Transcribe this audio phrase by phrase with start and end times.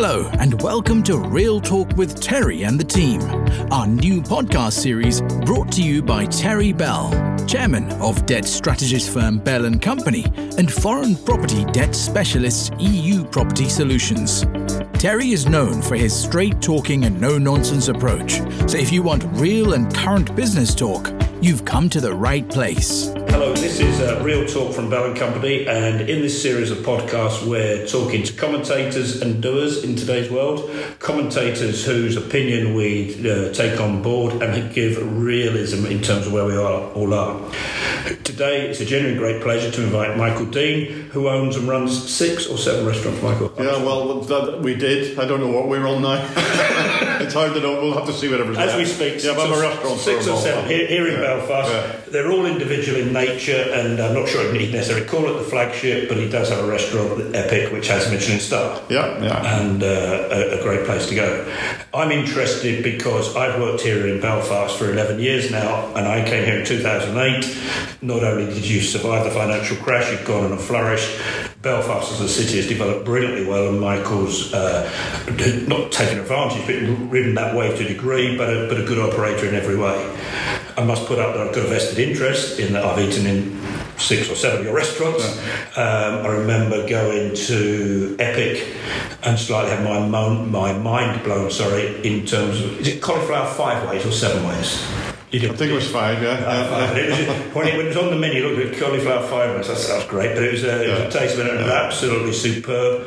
[0.00, 3.20] Hello, and welcome to Real Talk with Terry and the team,
[3.72, 7.10] our new podcast series brought to you by Terry Bell,
[7.48, 10.24] chairman of debt strategist firm Bell and Company
[10.56, 14.44] and foreign property debt specialists EU Property Solutions.
[14.92, 18.34] Terry is known for his straight talking and no nonsense approach.
[18.70, 21.10] So if you want real and current business talk,
[21.42, 23.08] you've come to the right place.
[23.40, 26.78] Hello, this is uh, Real Talk from Bell and Company, and in this series of
[26.78, 30.68] podcasts, we're talking to commentators and doers in today's world.
[30.98, 36.46] Commentators whose opinion we uh, take on board and give realism in terms of where
[36.46, 37.40] we are, all are.
[38.24, 42.48] Today, it's a genuine great pleasure to invite Michael Deane, who owns and runs six
[42.48, 43.22] or seven restaurants.
[43.22, 45.16] Michael, Yeah, well, that, we did.
[45.16, 46.26] I don't know what we're on now.
[47.20, 47.80] it's hard to know.
[47.80, 48.78] We'll have to see whatever's As left.
[48.78, 51.20] we speak, yeah, I'm a restaurant six or seven here, here in Yeah.
[51.20, 51.70] Belfast.
[51.72, 52.10] Yeah.
[52.10, 56.08] They're all individual in nature, and I'm not sure he'd necessarily call it the flagship,
[56.08, 58.80] but he does have a restaurant, Epic, which has a Michelin star.
[58.88, 59.60] Yeah, yeah.
[59.60, 61.54] and uh, a, a great place to go.
[61.94, 66.44] I'm interested because I've worked here in Belfast for 11 years now, and I came
[66.44, 68.02] here in 2008.
[68.02, 71.20] Not only did you survive the financial crash, you've gone on and flourished.
[71.62, 74.88] Belfast as a city has developed brilliantly well, and Michael's uh,
[75.66, 78.98] not taken advantage, but ridden that wave to a degree, but a, but a good
[78.98, 79.96] operator in every way.
[80.78, 83.60] I must put up that I've got a vested interest in that I've eaten in
[83.96, 85.24] six or seven of your restaurants.
[85.76, 88.64] Um, I remember going to Epic
[89.24, 93.52] and slightly had my, mo- my mind blown, sorry, in terms of, is it cauliflower
[93.54, 95.17] five ways or seven ways?
[95.30, 96.28] You did, I think it was five, yeah.
[96.30, 99.26] uh, yeah, it was when, it, when it was on the menu, look at cauliflower
[99.28, 99.68] five ways.
[99.68, 101.10] That sounds great, but it was, a, it was a Yeah.
[101.10, 101.50] taste of it.
[101.50, 103.06] and It was absolutely superb.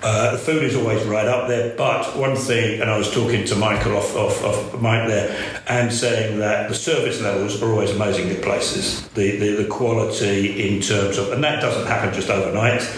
[0.00, 3.44] Uh, the food is always right up there, but one thing, and I was talking
[3.46, 5.36] to Michael off, off, off Mike there,
[5.66, 9.02] and saying that the service levels are always amazing at places.
[9.16, 12.88] The, the the quality in terms of, and that doesn't happen just overnight.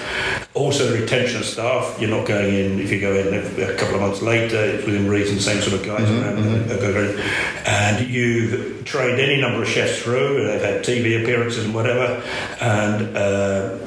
[0.55, 1.97] Also, the retention of staff.
[2.01, 3.33] You're not going in if you go in
[3.63, 4.57] a couple of months later.
[4.59, 5.39] It's within reason.
[5.39, 7.21] Same sort of guys around, uh, go around.
[7.67, 10.47] and you've trained any number of chefs through.
[10.47, 12.23] They've had TV appearances and whatever,
[12.61, 13.79] and uh,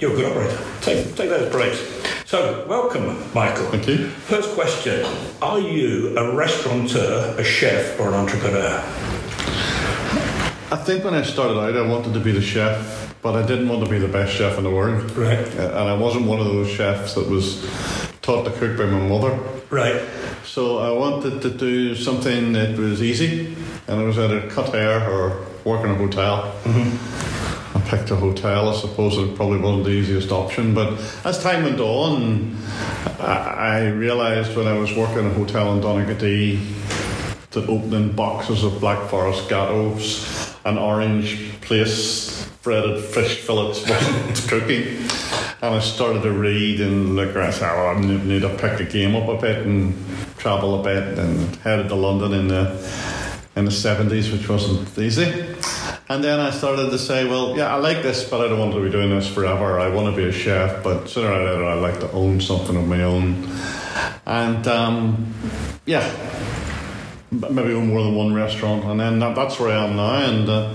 [0.00, 0.58] you're a good operator.
[0.80, 1.78] Take take those praise.
[2.26, 3.66] So, welcome, Michael.
[3.70, 4.08] Thank you.
[4.08, 5.04] First question:
[5.40, 8.82] Are you a restaurateur, a chef, or an entrepreneur?
[10.68, 13.68] I think when I started out, I wanted to be the chef, but I didn't
[13.68, 15.10] want to be the best chef in the world.
[15.16, 15.46] Right.
[15.56, 17.64] Uh, And I wasn't one of those chefs that was
[18.20, 19.38] taught to cook by my mother.
[19.70, 20.02] Right.
[20.44, 23.54] So I wanted to do something that was easy,
[23.88, 26.52] and I was either cut hair or work in a hotel.
[26.64, 27.76] Mm-hmm.
[27.76, 28.68] I picked a hotel.
[28.68, 32.56] I suppose it probably wasn't the easiest option, but as time went on,
[33.20, 36.60] I, I realised when I was working in a hotel in Donaghadee
[37.50, 45.08] that opening boxes of Black Forest gateaux and orange plaice breaded fish fillets wasn't cooking.
[45.62, 47.48] And I started to read and look around.
[47.48, 49.94] I said, well, I need to pick the game up a bit and
[50.36, 52.76] travel a bit and headed to London in the
[53.56, 55.24] in the seventies, which wasn't easy.
[56.08, 58.74] And then I started to say, well, yeah, I like this, but I don't want
[58.74, 59.80] to be doing this forever.
[59.80, 62.76] I want to be a chef, but sooner or later, I'd like to own something
[62.76, 63.48] of my own.
[64.24, 65.34] And um,
[65.84, 66.04] yeah,
[67.32, 68.84] maybe own more than one restaurant.
[68.84, 70.14] And then that, that's where I am now.
[70.30, 70.72] And uh,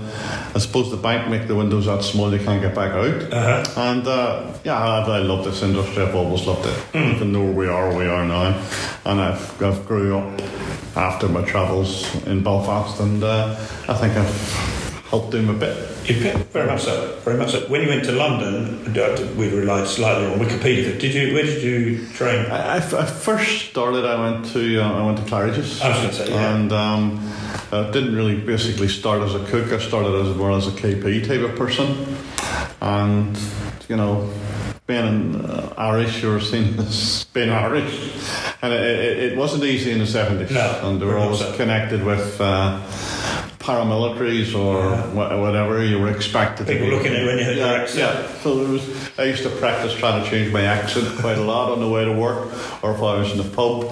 [0.54, 3.32] I suppose the bank make the windows that small you can't get back out.
[3.32, 3.80] Uh-huh.
[3.80, 6.02] And uh, yeah, I, I love this industry.
[6.02, 7.14] I've always loved it, Hmm.
[7.14, 8.62] even though we are where we are now.
[9.06, 10.40] And I've, I've grew up
[10.96, 13.56] after my travels in Belfast, and uh,
[13.88, 14.72] I think I've
[15.12, 15.76] helped him a bit.
[16.08, 17.16] You picked, very much so.
[17.20, 17.60] Very much so.
[17.68, 20.98] When you went to London, uh, we relied slightly on Wikipedia.
[20.98, 21.34] Did you?
[21.34, 22.46] Where did you train?
[22.46, 24.04] I first started.
[24.04, 25.80] I went to uh, I went to Claridge's.
[25.82, 26.54] I was going to say, yeah.
[26.54, 27.32] and um,
[27.72, 29.72] I didn't really basically start as a cook.
[29.72, 31.88] I started as more as a KP type of person,
[32.82, 33.38] and
[33.88, 34.28] you know,
[34.86, 38.12] being uh, Irish, were seen as being Irish,
[38.60, 40.50] and it, it, it wasn't easy in the seventies.
[40.50, 41.56] No, and they were always so.
[41.56, 42.40] connected with.
[42.40, 42.80] Uh,
[43.62, 46.96] Paramilitaries or wha- whatever you were expected People to be.
[46.96, 47.98] looking at when you your yeah, accent.
[48.26, 51.42] Yeah, so there was, I used to practice trying to change my accent quite a
[51.42, 52.48] lot on the way to work
[52.82, 53.84] or if I was in the pub.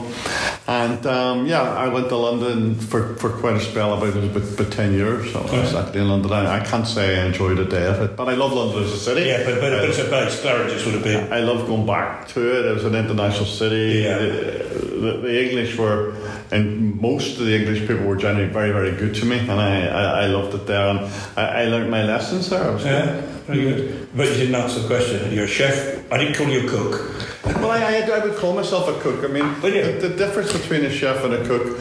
[0.71, 4.71] And um, yeah, I went to London for, for quite a spell, about, about, about
[4.71, 5.33] 10 years.
[5.33, 6.33] So I was actually in London.
[6.33, 8.93] I, I can't say I enjoyed a day of it, but I love London as
[8.93, 9.23] a city.
[9.23, 10.41] Yeah, but, but, Uh, but it's a base.
[10.41, 11.33] Claridge's would have been.
[11.33, 12.67] I love going back to it.
[12.67, 14.03] It was an international city.
[14.05, 14.19] Yeah.
[14.19, 16.15] The, the English were,
[16.53, 19.89] and most of the English people were generally very, very good to me, and I,
[19.89, 20.87] I, I loved it there.
[20.89, 21.01] And
[21.37, 22.79] I, I learned my lessons there.
[22.79, 24.09] Yeah, very good.
[24.15, 25.33] But you didn't answer the question.
[25.33, 26.13] You're a chef.
[26.13, 27.30] I didn't call you a cook.
[27.61, 29.23] Well, I, I, I would call myself a cook.
[29.23, 31.79] I mean, the, the difference between a chef and a cook,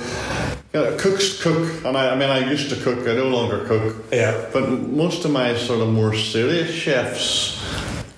[0.74, 3.08] you know, cooks cook, and I, I mean, I used to cook.
[3.08, 4.04] I no longer cook.
[4.12, 4.50] Yeah.
[4.52, 7.58] But most of my sort of more serious chefs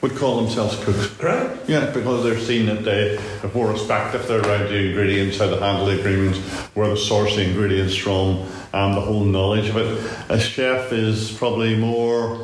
[0.01, 1.21] would call themselves cooks.
[1.21, 1.55] Right.
[1.67, 5.51] Yeah, because they're seen that they have more respect if they're around the ingredients, how
[5.51, 6.39] to handle the ingredients,
[6.73, 8.43] where to source the ingredients from,
[8.73, 10.11] and the whole knowledge of it.
[10.29, 12.43] A chef is probably more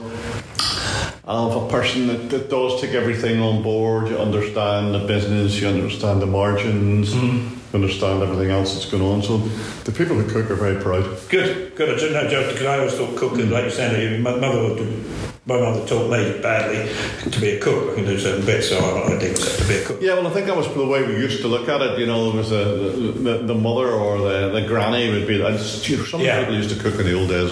[1.28, 4.08] of a person that, that does take everything on board.
[4.08, 9.22] You understand the business, you understand the margins, you understand everything else that's going on.
[9.22, 9.38] So
[9.84, 11.04] the people who cook are very proud.
[11.30, 11.90] Good, good.
[11.90, 14.78] I didn't know, Joe, because I always thought cooking, like you said, my mother would
[14.78, 15.04] do,
[15.46, 16.90] my mother taught me badly
[17.32, 17.92] to be a cook.
[17.92, 20.02] I can do certain bits, so I, I did to be a cook.
[20.02, 22.00] Yeah, well, I think that was the way we used to look at it.
[22.00, 25.44] You know, there was a, the, the mother or the, the granny would be.
[25.44, 26.40] I just, you know, some Yeah.
[26.40, 27.52] people used to cook in the old days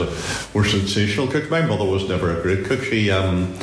[0.54, 1.50] were sensational cooks.
[1.50, 2.82] My mother was never a great cook.
[2.84, 3.54] She um,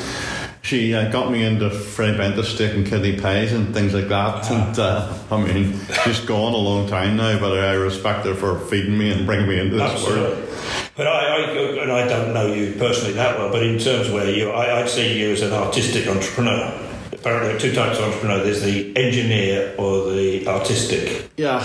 [0.62, 4.50] she uh, got me into Fray Bentos steak and kidney pies and things like that.
[4.50, 8.58] And uh, I mean, she's gone a long time now, but I respect her for
[8.58, 10.32] feeding me and bringing me into this world.
[10.32, 10.48] Absolutely.
[10.96, 14.14] But I, I, and I don't know you personally that well, but in terms of
[14.14, 16.78] where you, I, I'd see you as an artistic entrepreneur.
[17.12, 18.42] Apparently, there are two types of entrepreneur.
[18.42, 21.30] There's the engineer or the artistic.
[21.36, 21.60] Yeah.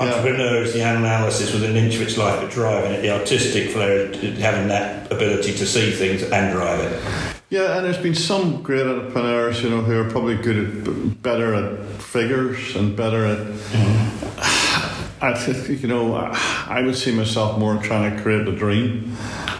[0.00, 0.08] Yeah.
[0.08, 3.02] Entrepreneur is the analysis with an inch of its life at driving it.
[3.02, 4.06] The artistic flair
[4.36, 7.31] having that ability to see things and drive it.
[7.52, 11.52] Yeah, and there's been some great entrepreneurs, you know, who are probably good at, better
[11.52, 13.40] at figures and better at.
[15.20, 19.14] I think, you know, I would see myself more trying to create a dream.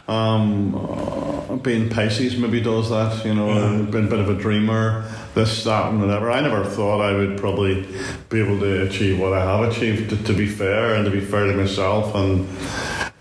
[0.08, 3.82] Um, uh, being Pisces maybe does that, you know, Yeah.
[3.82, 5.04] been a bit of a dreamer,
[5.34, 6.30] this, that, and whatever.
[6.30, 7.86] I never thought I would probably
[8.30, 11.20] be able to achieve what I have achieved, to, to be fair and to be
[11.20, 12.14] fair to myself.
[12.14, 12.48] And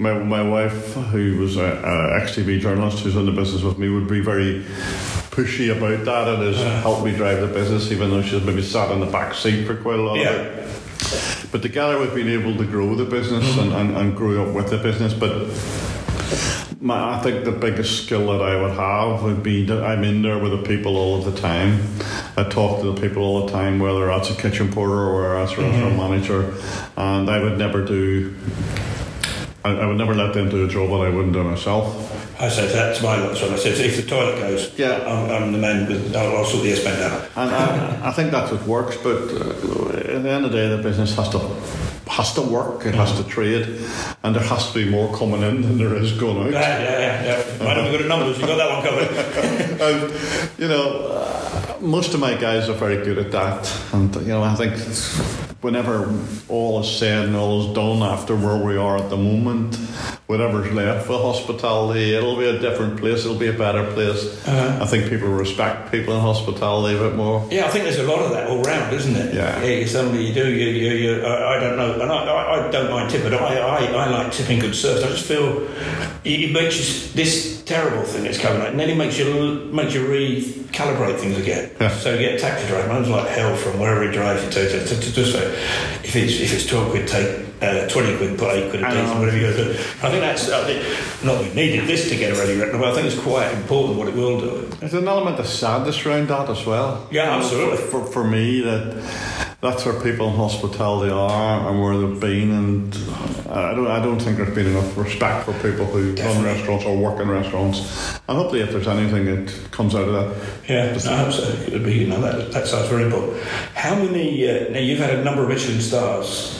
[0.01, 3.87] my, my wife, who was a, a ex-TV journalist who's in the business with me,
[3.87, 4.63] would be very
[5.29, 8.91] pushy about that and has helped me drive the business, even though she's maybe sat
[8.91, 10.31] in the back seat for quite a lot of Yeah.
[10.31, 11.51] it.
[11.51, 13.59] But together we've been able to grow the business mm-hmm.
[13.59, 15.13] and, and, and grow up with the business.
[15.13, 15.47] But
[16.81, 20.23] my, I think the biggest skill that I would have would be that I'm in
[20.23, 21.83] there with the people all of the time.
[22.37, 25.51] I talk to the people all the time, whether that's a kitchen porter or that's
[25.51, 25.97] a restaurant mm-hmm.
[25.97, 26.53] manager,
[26.97, 28.35] and I would never do.
[29.63, 32.41] I, I would never let them do a job that I wouldn't do myself.
[32.41, 33.37] I said that's my lot.
[33.37, 34.97] So I said, if the toilet goes, Yeah.
[35.05, 36.15] I'm, I'm the man with.
[36.15, 37.29] I'll, I'll sort the S bend out.
[37.35, 40.67] And I, I think that's what works, but uh, at the end of the day,
[40.75, 41.39] the business has to
[42.11, 43.79] has to work, it has to trade,
[44.23, 46.51] and there has to be more coming in than there is going out.
[46.51, 47.57] Yeah, yeah, yeah.
[47.57, 47.63] yeah.
[47.63, 48.37] Might have got a numbers.
[48.39, 49.81] You got that one covered.
[49.81, 53.93] and you know, uh, most of my guys are very good at that.
[53.93, 54.73] And you know, I think
[55.61, 56.11] whenever
[56.49, 59.75] all is said and all is done after where we are at the moment,
[60.25, 63.25] whatever's left for hospitality, it'll be a different place.
[63.25, 64.47] It'll be a better place.
[64.47, 64.83] Uh-huh.
[64.83, 67.47] I think people respect people in hospitality a bit more.
[67.51, 69.35] Yeah, I think there's a lot of that all round, isn't it?
[69.35, 69.61] Yeah.
[69.61, 70.49] Yeah, you suddenly you do.
[70.49, 73.33] You, you, you I, I don't know, and I, I, I don't mind tipping.
[73.33, 75.03] I, I, I like tipping good service.
[75.03, 75.67] I just feel
[76.23, 79.69] it, it makes you this terrible thing that's coming out, and then it makes you
[79.71, 80.07] makes you
[80.81, 81.71] recalibrate things again.
[81.79, 81.89] Yeah.
[81.89, 84.85] So you get a taxi driver, man's like hell from wherever he drives you to.
[84.85, 85.51] to just say,
[86.03, 89.19] if it's if it's twelve quid, take uh, twenty quid, put eight quid a day,
[89.19, 89.71] whatever you do.
[89.71, 92.89] I think that's I think, not we needed this to get a ready reckoner, but
[92.89, 94.67] I think it's quite important what it will do.
[94.79, 97.07] There's an element of sadness around that as well.
[97.11, 97.77] Yeah, absolutely.
[97.77, 102.95] For, for me, that that's where people in hospitality are and where they've been, and
[103.47, 106.97] I don't I don't think there's been enough respect for people who run restaurants or
[106.97, 107.79] work in restaurants.
[108.27, 111.43] And hopefully, if there's anything that comes out of that, Yeah, no, I hope so.
[111.43, 113.41] It would be, you know, that, that sounds very important.
[113.75, 116.57] How many, uh, now you've had a number of Michelin stars.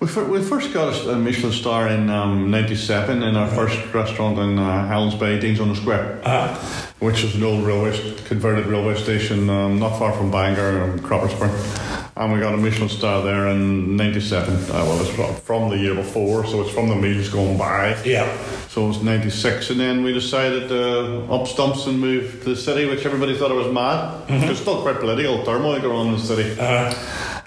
[0.00, 4.58] We, we first got a Michelin star in um, '97 in our first restaurant in
[4.58, 6.54] uh, Helens Bay, Deanes on the Square, Uh,
[6.98, 7.92] which is an old railway
[8.24, 11.87] converted railway station um, not far from Bangor and Crawfordsburn.
[12.18, 14.52] And we got a Michelin star there in '97.
[14.54, 17.96] Uh, well, it's from, from the year before, so it's from the meals going by.
[18.04, 18.26] yeah.
[18.68, 22.56] So it was 96, and then we decided to up stumps and move to the
[22.56, 24.26] city, which everybody thought it was mad.
[24.28, 26.58] There's still quite political turmoil going on in the city.
[26.60, 26.92] Uh,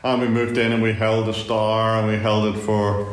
[0.03, 3.05] And we moved in and we held the star and we held it for,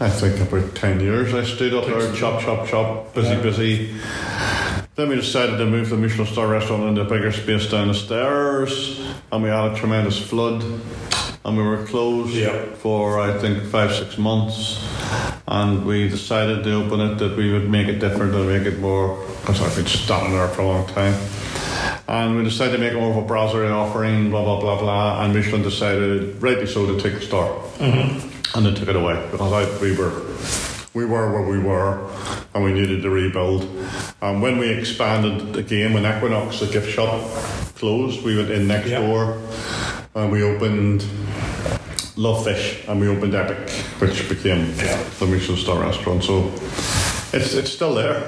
[0.00, 1.34] I think, about 10 years.
[1.34, 3.42] I stood up there, chop, chop, chop, busy, Yeah.
[3.42, 3.94] busy.
[4.96, 7.94] Then we decided to move the Michelin star restaurant into a bigger space down the
[7.94, 9.00] stairs,
[9.32, 10.62] and we had a tremendous flood.
[11.44, 12.64] And we were closed Yeah.
[12.78, 14.82] for, I think, five, six months.
[15.46, 18.78] And we decided to open it that we would make it different and make it
[18.80, 21.14] more, because I've been standing there for a long time.
[22.08, 25.22] And we decided to make it more of a browser offering, blah, blah, blah, blah.
[25.22, 27.48] And Michelin decided, rightly so, to take the star.
[27.78, 28.56] Mm-hmm.
[28.56, 30.22] And they took it away because I, we were
[30.94, 32.08] we were where we were
[32.54, 33.68] and we needed to rebuild.
[34.22, 37.20] And when we expanded again, when Equinox, the gift shop,
[37.76, 39.00] closed, we went in next Yeah.
[39.00, 39.38] door
[40.14, 41.04] and we opened
[42.16, 43.68] Love Fish and we opened Epic,
[43.98, 44.98] which became Yeah.
[45.18, 46.22] the Michelin star restaurant.
[46.22, 46.52] So
[47.32, 48.22] it's it's still there.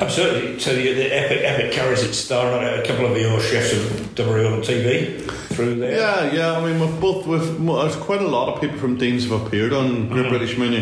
[0.00, 0.60] Absolutely.
[0.60, 2.78] So the, the Epic Epic carries its star on it.
[2.78, 5.98] A couple of your chefs have done real on TV through there.
[5.98, 6.56] Yeah, yeah.
[6.56, 9.72] I mean, we've both with there's quite a lot of people from Deane's have appeared
[9.72, 10.28] on Great mm-hmm.
[10.28, 10.78] British Menu.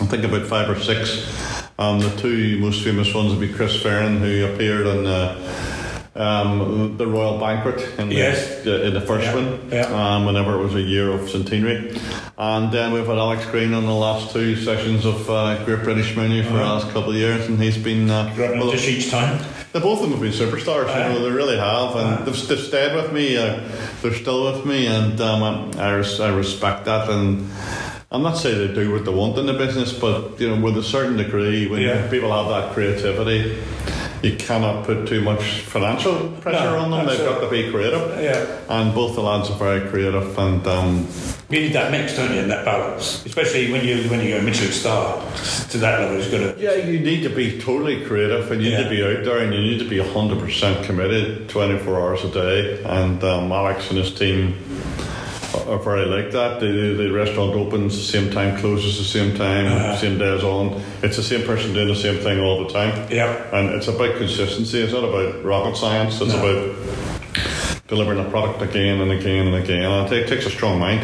[0.00, 1.61] I think about five or six.
[1.78, 5.68] Um, the two most famous ones would be Chris Fearon, who appeared on uh,
[6.14, 8.66] um, the Royal Banquet in the, Yes.
[8.66, 9.82] uh, in the first Yeah, one, yeah.
[10.16, 11.96] Um, whenever it was a year of centenary.
[12.36, 16.14] And then we've had Alex Greene on the last two sessions of uh, Great British
[16.16, 18.10] Menu for the last couple of years, and he's been.
[18.10, 19.38] Uh, well, dish each time.
[19.72, 22.22] the both of them have been superstars, you know, they really have, and Aye.
[22.24, 23.36] they've, they've stayed with me.
[23.38, 23.66] Uh,
[24.02, 25.42] they're still with me, and um,
[25.78, 27.08] I, res- I respect that.
[27.08, 27.48] And
[28.12, 30.76] I'm not saying they do what they want in the business, but you know, with
[30.76, 32.08] a certain degree, when Yeah.
[32.10, 33.56] people have that creativity,
[34.22, 37.06] you cannot put too much financial pressure No, on them.
[37.06, 38.44] They've got to be creative, Yeah.
[38.68, 40.38] and both the lads are very creative.
[40.38, 41.06] And um,
[41.48, 43.24] You need that mix, don't you, and that balance.
[43.24, 45.22] Especially when you when you go Michelin star
[45.70, 46.54] to that level, it's to.
[46.58, 49.54] Yeah, you need to be totally creative and you need to be out there and
[49.54, 52.82] you need to be 100% committed 24 hours a day.
[52.84, 54.54] And um, Alex and his team
[55.54, 56.60] are very like that.
[56.60, 59.96] They, the the restaurant opens the same time, closes the same time, Uh-huh.
[59.96, 60.80] same day as on.
[61.02, 62.92] It's the same person doing the same thing all the time.
[63.10, 63.32] Yeah.
[63.52, 64.80] And it's about consistency.
[64.80, 66.20] It's not about rocket science.
[66.20, 66.38] It's No.
[66.40, 66.76] about
[67.88, 69.82] delivering a product again and again and again.
[69.84, 71.02] And it ta- takes a strong mind.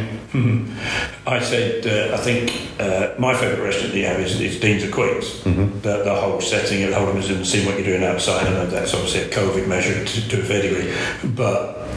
[1.26, 4.93] I said, uh, I think uh, my favourite restaurant you have is, is Deane's of
[4.93, 5.26] Queens.
[5.45, 5.81] Mm-hmm.
[5.81, 8.47] The, the whole setting at Hold'em and seeing what you're doing outside.
[8.47, 10.93] I know that's obviously a COVID measure to, to a fair degree,
[11.35, 11.88] but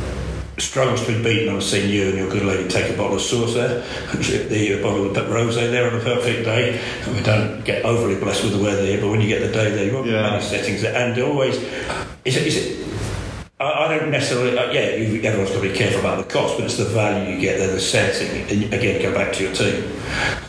[0.62, 1.56] struggles to be beaten.
[1.56, 4.50] I've seen you and your good lady take a bottle of sauce there, and drip
[4.50, 6.80] the a bottle of rosé there on a perfect day.
[7.04, 9.52] And we don't get overly blessed with the weather here, but when you get the
[9.52, 10.30] day there, you've got Yeah.
[10.30, 11.56] many settings there, and always
[12.26, 12.48] is it.
[12.48, 12.78] Is it
[13.62, 16.58] I I don't necessarily, uh, yeah, you, everyone's got to be careful about the cost,
[16.58, 18.42] but it's the value you get there, the setting.
[18.50, 19.92] And again, go back to your team.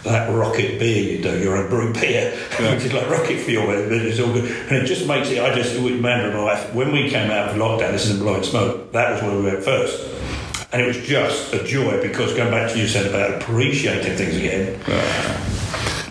[0.04, 3.78] That rocket beer you do, your own brew beer, which is like rocket fuel, but
[3.78, 4.50] it's all good.
[4.50, 7.56] And it just makes it, I just, and my wife, when we came out of
[7.56, 10.08] lockdown, this isn't blowing smoke, that was where we went first.
[10.72, 14.36] And it was just a joy because going back to you said about appreciating things
[14.36, 14.80] again.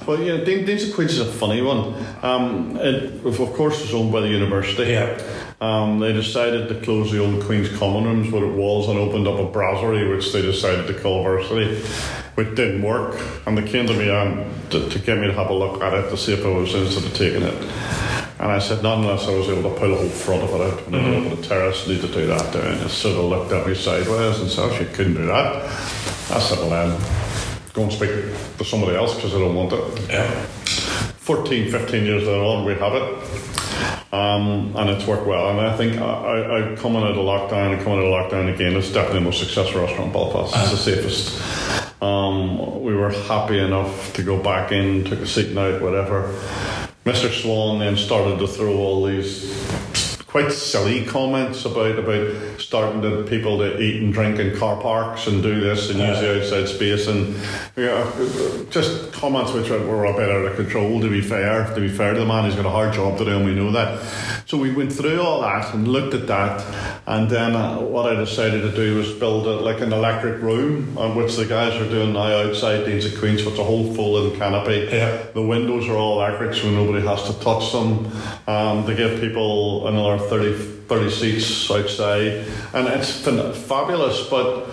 [0.06, 1.96] Well, yeah, Deane, Deane's Queens is a funny one.
[2.22, 4.92] Um, it, of of course, it's owned by the university.
[4.92, 5.51] Yeah.
[5.62, 9.28] Um, they decided to close the old Queen's Common Rooms, what it was, and opened
[9.28, 11.76] up a brasserie, which they decided to call Varsity,
[12.34, 13.22] which didn't work.
[13.46, 15.94] And they came to me um, to, to get me to have a look at
[15.94, 17.54] it to see if I was interested in taking it.
[18.40, 20.62] And I said, not unless I was able to pull the whole front of it
[20.62, 20.88] out.
[20.88, 21.28] And mm-hmm.
[21.28, 22.66] over the terrace, need to do that there.
[22.66, 25.64] And just sort of looked at me sideways and said, oh, she couldn't do that.
[26.32, 27.00] I said, well, then,
[27.74, 28.10] go and speak
[28.58, 30.10] to somebody else because I don't want it.
[30.10, 30.48] Yeah.
[31.36, 34.14] 14, 15 years later on, we have it.
[34.14, 35.50] Um, and it's worked well.
[35.50, 38.54] And I think I, I, I coming out of lockdown and coming out of lockdown
[38.54, 40.54] again, it's definitely the most successful restaurant in Belfast.
[40.58, 42.04] It's the safest.
[42.04, 46.38] Um, we were happy enough to go back in, took a seat out, whatever.
[47.06, 47.32] Mr.
[47.32, 49.54] Swann then started to throw all these
[50.32, 55.28] quite silly comments about about starting to people to eat and drink in car parks
[55.28, 57.36] and do this and use the outside space and
[57.76, 61.02] you know, just comments which were a bit out of control.
[61.02, 63.26] To be fair, to be fair to the man, he's got a hard job to
[63.26, 64.02] do, and we know that.
[64.46, 68.16] So we went through all that and looked at that, and then uh, what I
[68.16, 71.90] decided to do was build a, like an electric room, on which the guys are
[71.90, 73.44] doing now outside Deane's of Queens.
[73.44, 74.88] So it's a whole full-in canopy.
[74.92, 75.26] Yeah.
[75.34, 78.12] The windows are all electric, so nobody has to touch them.
[78.48, 84.28] Um, they give people another 30, 30 seats outside, and it's fin- fabulous.
[84.30, 84.66] But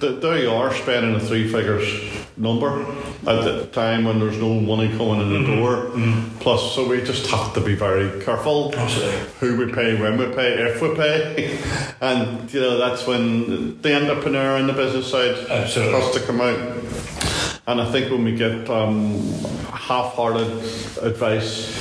[0.00, 1.88] th- there you are, spending a three figures
[2.36, 2.82] number
[3.26, 5.90] at the time when there's no money coming in the door.
[6.40, 9.20] Plus, so we just have to be very careful Absolutely.
[9.40, 11.58] who we pay, when we pay, if we pay,
[12.00, 16.00] and you know that's when the entrepreneur in the business side Absolutely.
[16.00, 16.58] has to come out.
[17.68, 19.20] And I think when we get um,
[19.72, 20.46] half-hearted
[21.02, 21.74] advice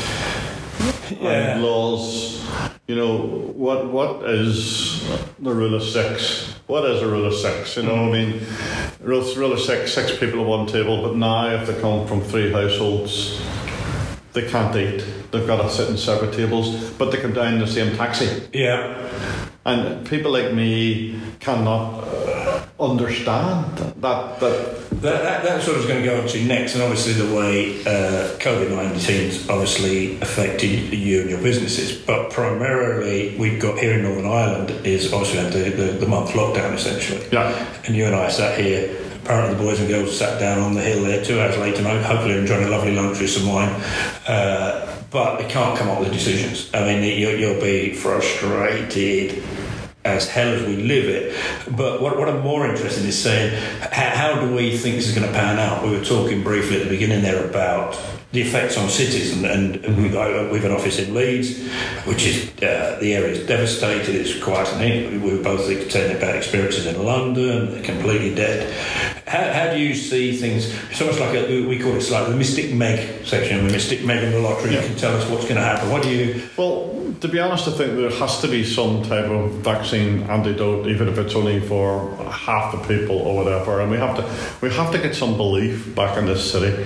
[1.11, 1.53] Yeah.
[1.53, 2.43] and laws,
[2.87, 5.07] you know, what what is
[5.39, 6.53] the rule of six?
[6.67, 7.77] What is a rule of six?
[7.77, 8.41] You know, I mean,
[9.01, 12.21] rule, rule of six, six people at one table, but now if they come from
[12.21, 13.39] three households,
[14.33, 15.05] they can't eat.
[15.31, 18.47] They've got to sit in separate tables, but they can down the same taxi.
[18.53, 19.09] Yeah.
[19.65, 22.34] And people like me cannot uh,
[22.79, 24.39] understand that that
[25.01, 27.35] That, that, that's what I was going to go on to next, and obviously the
[27.35, 33.95] way uh, COVID 19's obviously affected you and your businesses, but primarily we've got here
[33.95, 37.27] in Northern Ireland is obviously had the, the, the month lockdown essentially.
[37.31, 37.53] Yeah.
[37.85, 40.81] And you and I sat here, apparently the boys and girls sat down on the
[40.81, 43.69] hill there two hours later, and hopefully enjoying a lovely lunch with some wine.
[44.27, 46.69] Uh, but they can't come up with decisions.
[46.73, 49.43] I mean, you'll, you'll be frustrated
[50.05, 51.35] as hell as we live it.
[51.75, 53.59] But what, what I'm more interested in is saying,
[53.91, 55.83] how, how do we think this is going to pan out?
[55.83, 57.99] We were talking briefly at the beginning there about
[58.31, 60.03] the effects on cities, and, and mm-hmm.
[60.03, 61.67] we've, got, we've an office in Leeds,
[62.05, 64.13] which is uh, the area is devastated.
[64.13, 69.14] It's quite an we were both telling about experiences in London, they're completely dead.
[69.27, 70.71] How, how do you see things?
[70.91, 74.23] It's almost like a, we call it like the Mystic Meg section, the Mystic Meg
[74.23, 74.73] in the lottery.
[74.73, 74.81] Yeah.
[74.81, 75.89] You can tell us what's going to happen.
[75.89, 76.47] What do you?
[76.55, 80.87] Well, to be honest, I think there has to be some type of vaccine antidote,
[80.87, 83.81] even if it's only for half the people or whatever.
[83.81, 86.85] And we have to we have to get some belief back in this city.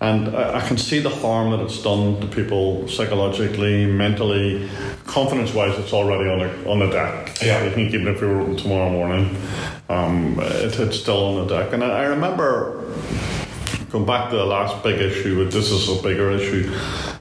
[0.00, 4.68] And I, I, can see the harm that it's done to people psychologically, mentally,
[5.06, 7.38] confidence wise, it's already on the, on the deck.
[7.42, 7.58] Yeah.
[7.58, 9.36] I think even if we were open tomorrow morning,
[9.88, 11.72] um, it, it's still on the deck.
[11.72, 12.92] And I, I remember
[13.90, 16.76] going back to the last big issue, but this is a bigger issue,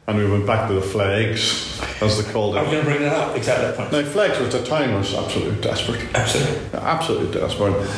[0.07, 2.59] and we went back to the flags, as they called it.
[2.59, 3.91] I was going to bring that up, exactly that point.
[3.91, 6.01] Now, flags at the time was absolutely desperate.
[6.15, 6.79] Absolutely.
[6.79, 7.89] Absolutely desperate.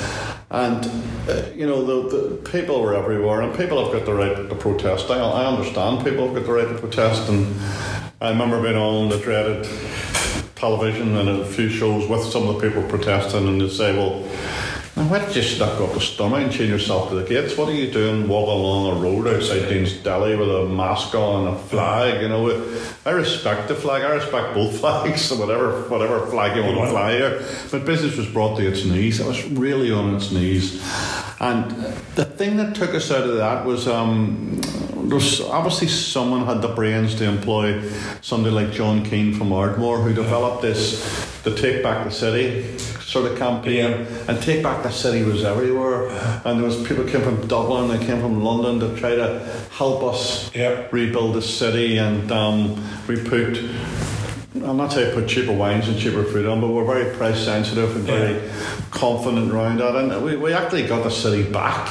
[0.50, 0.86] And,
[1.28, 4.56] uh, you know, the, the people were everywhere, and people have got the right to
[4.56, 5.10] protest.
[5.10, 7.48] I, I understand people have got the right to protest, and
[8.20, 9.70] I remember being on the dreaded
[10.56, 14.28] television and a few shows with some of the people protesting, and they say, well,
[14.96, 17.56] now, why did you not up to Stormont and chain yourself to the gates?
[17.56, 21.46] What are you doing walking along a road outside Deane's Deli with a mask on
[21.46, 22.24] and a flag?
[22.24, 24.02] You know, I respect the flag.
[24.02, 27.46] I respect both flags, and whatever whatever flag you want to fly here.
[27.70, 29.20] But business was brought to its knees.
[29.20, 30.82] It was really on its knees.
[31.40, 31.72] And
[32.16, 34.60] the thing that took us out of that was um,
[35.10, 37.82] there's obviously someone had the brains to employ
[38.22, 43.32] somebody like John Keane from Ardmore who developed this the take back the city sort
[43.32, 44.26] of campaign yeah.
[44.28, 46.10] and take back the city was everywhere
[46.44, 49.40] and there was people came from Dublin they came from London to try to
[49.72, 50.88] help us yeah.
[50.92, 52.76] rebuild the city and um,
[53.08, 53.58] we put
[54.64, 57.96] I'm not saying put cheaper wines and cheaper food on, but we're very price sensitive
[57.96, 58.82] and very yeah.
[58.92, 59.96] confident around that.
[59.96, 61.90] And we, we actually got the city back.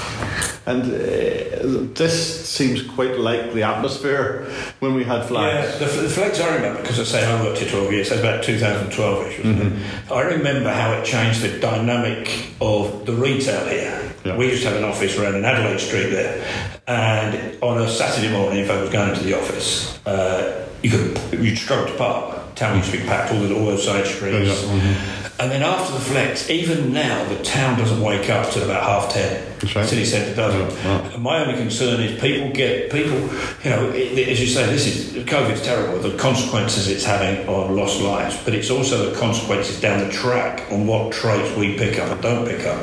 [0.66, 5.80] And uh, this seems quite like the atmosphere when we had flags.
[5.80, 8.18] Yeah, the, the flags I remember, because I say I worked here 12 years, so
[8.18, 10.12] about 2012 ish, mm-hmm.
[10.12, 14.12] I remember how it changed the dynamic of the retail here.
[14.24, 14.36] Yeah.
[14.36, 16.44] We used to have an office around in Adelaide Street there,
[16.88, 21.40] and on a Saturday morning, if I was going to the office, uh, you could
[21.40, 24.48] you'd struggle to park town used to be packed, all, the, all those side streets.
[24.48, 25.26] Yeah, mm-hmm.
[25.38, 29.12] And then after the flex, even now, the town doesn't wake up till about half
[29.12, 29.44] ten.
[29.74, 29.86] Right.
[29.86, 30.82] City centre doesn't.
[30.82, 33.18] Yeah, my only concern is people get people.
[33.62, 35.98] You know, it, as you say, this is COVID's terrible.
[35.98, 40.72] The consequences it's having on lost lives, but it's also the consequences down the track
[40.72, 42.82] on what traits we pick up and don't pick up.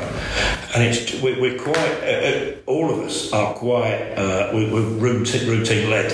[0.76, 1.76] And it's we, are quite.
[1.76, 4.14] Uh, uh, all of us are quite.
[4.16, 6.12] Uh, we, are routine, routine led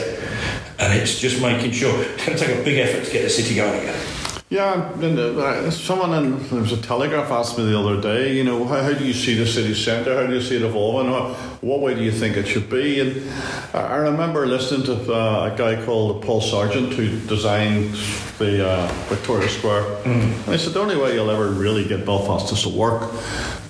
[0.80, 3.30] and it's just making sure it's going to take a big effort to get the
[3.30, 4.00] city going again.
[4.48, 8.34] Yeah, uh, someone in there was a telegraph asked me the other day.
[8.34, 10.12] You know, how, how do you see the city centre?
[10.20, 11.12] How do you see it evolving?
[11.12, 12.98] What, what way do you think it should be?
[12.98, 13.30] And
[13.72, 17.94] I remember listening to uh, a guy called Paul Sargent who designed
[18.38, 20.10] the uh, Victoria Square, mm-hmm.
[20.10, 23.02] and he said the only way you'll ever really get Belfast is to work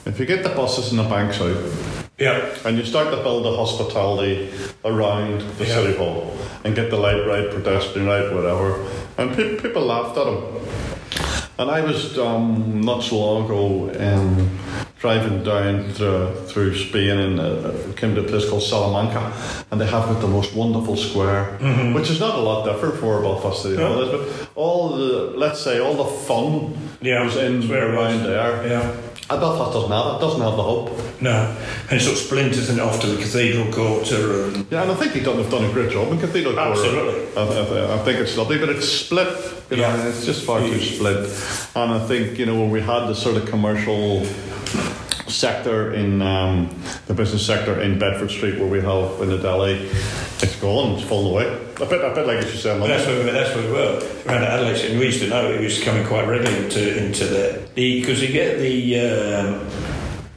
[0.06, 1.99] if you get the buses and the banks out.
[2.20, 2.54] Yeah.
[2.64, 4.52] And you start to build the hospitality
[4.84, 5.74] around the yeah.
[5.74, 8.86] city hall and get the light right, pedestrian right, whatever.
[9.16, 10.60] And pe- people laughed at him.
[11.58, 14.58] And I was um, not so long ago um,
[14.98, 19.32] driving down through, through Spain and uh, came to a place called Salamanca,
[19.70, 21.94] and they have got the most wonderful square, mm-hmm.
[21.94, 24.10] which is not a lot different from Belfast City Hall yeah.
[24.10, 28.66] but all the let's say all the fun yeah, was in around there.
[28.66, 28.96] Yeah.
[29.30, 30.20] And Belfast doesn't have it.
[30.20, 30.90] Doesn't have the hope.
[31.20, 31.56] No,
[31.88, 34.46] and it sort of splinters and off to the Cathedral Quarter.
[34.46, 37.30] And yeah, and I think they've done, they've done a great job in Cathedral Absolutely.
[37.32, 37.40] Quarter.
[37.40, 37.80] Absolutely.
[37.80, 39.28] I, I, think it's lovely, but it's split.
[39.70, 40.08] You know, yeah.
[40.08, 41.30] it's just far too split.
[41.76, 44.26] And I think you know when we had the sort of commercial
[45.30, 46.68] sector in um,
[47.06, 49.88] the business sector in Bedford Street where we have in the deli,
[50.42, 51.46] it's gone, it's fallen away.
[51.76, 52.80] A bit, a bit like you said.
[52.82, 55.60] That's where, we, that's where we were around Adelaide, and we used to know it
[55.60, 59.00] was coming quite regularly into into the because you get the.
[59.00, 59.66] Um,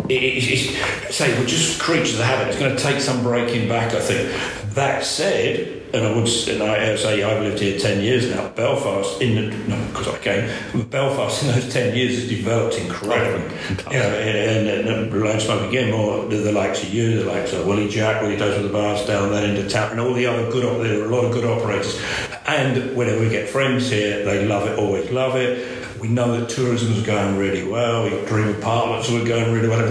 [0.09, 2.49] it, it, it, say we're just creatures of habit.
[2.49, 4.73] It's going to take some breaking back, I think.
[4.73, 8.49] That said, and I would and I say I've lived here ten years now.
[8.49, 13.43] Belfast, in the no, because I came, Belfast in those ten years has developed incredibly.
[13.91, 17.25] you know, and, and, and Blowing Smoke again, more the, the, likes of you, the
[17.25, 19.99] likes of Willie Jack, what he does with the bars down there into town, and
[19.99, 20.63] all the other good.
[20.83, 22.01] There are a lot of good operators,
[22.47, 26.49] and whenever we get friends here, they love it, always love it We know that
[26.49, 28.03] tourism is going really well.
[28.03, 29.87] We've got dream apartments were going really well.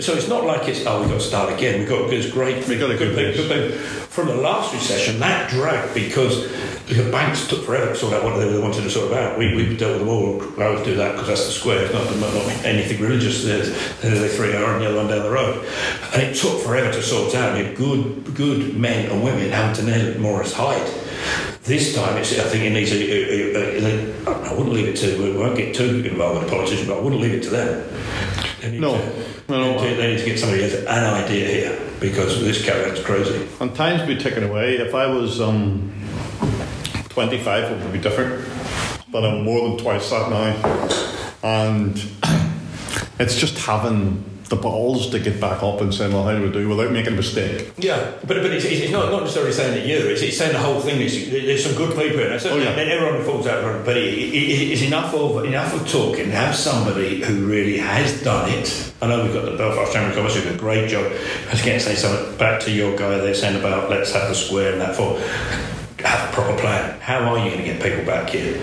[0.00, 1.80] So it's not like it's oh we've got to start again.
[1.80, 3.36] We've got this great, We've got a good base.
[3.36, 3.80] good big.
[3.80, 6.48] From the last recession, that dragged because
[6.86, 9.36] the banks took forever to sort out what they wanted to sort out.
[9.36, 10.40] We, we dealt with them all.
[10.62, 11.84] I always do that because that's the square.
[11.84, 13.42] It's not, not, not anything religious.
[13.42, 13.70] There's,
[14.02, 15.66] there's three hour and the other one down the road.
[16.12, 17.58] And it took forever to sort out.
[17.58, 21.49] You had good, good men and women having to nail Morris Hyde.
[21.62, 24.96] This time, it's, I think it needs a, a, a, a, I wouldn't leave it
[24.96, 28.80] to, we won't get too involved with politicians, but I wouldn't leave it to them.
[28.80, 28.96] No.
[28.96, 31.90] to, No, they, need to, they need to get somebody who has an idea here
[32.00, 33.46] because this character's crazy.
[33.60, 34.76] And times be taken away.
[34.76, 35.92] If I was um,
[37.10, 38.48] 25, it would be different.
[39.12, 40.88] But I'm more than twice that now.
[41.42, 42.02] And
[43.18, 46.50] it's just having the balls to get back up and saying, well, how do we
[46.50, 47.72] do without making a mistake?
[47.78, 49.96] Yeah, but but it's, it's not, not necessarily saying that you.
[50.08, 51.00] It's, it's saying the whole thing.
[51.00, 52.40] Is, there's some good people in it.
[52.40, 52.70] So Oh, yeah.
[52.70, 53.84] and everyone falls out for it.
[53.86, 56.30] But it, it, it's enough of enough of talking.
[56.30, 58.92] Have somebody who really has done it.
[59.00, 61.06] I know we've got the Belfast Chamber of Commerce who did a great job.
[61.06, 64.28] I was going to say something back to your guy there saying about let's have
[64.28, 65.18] the square and that for.
[66.04, 66.98] Have a proper plan.
[67.00, 68.56] How are you going to get people back here?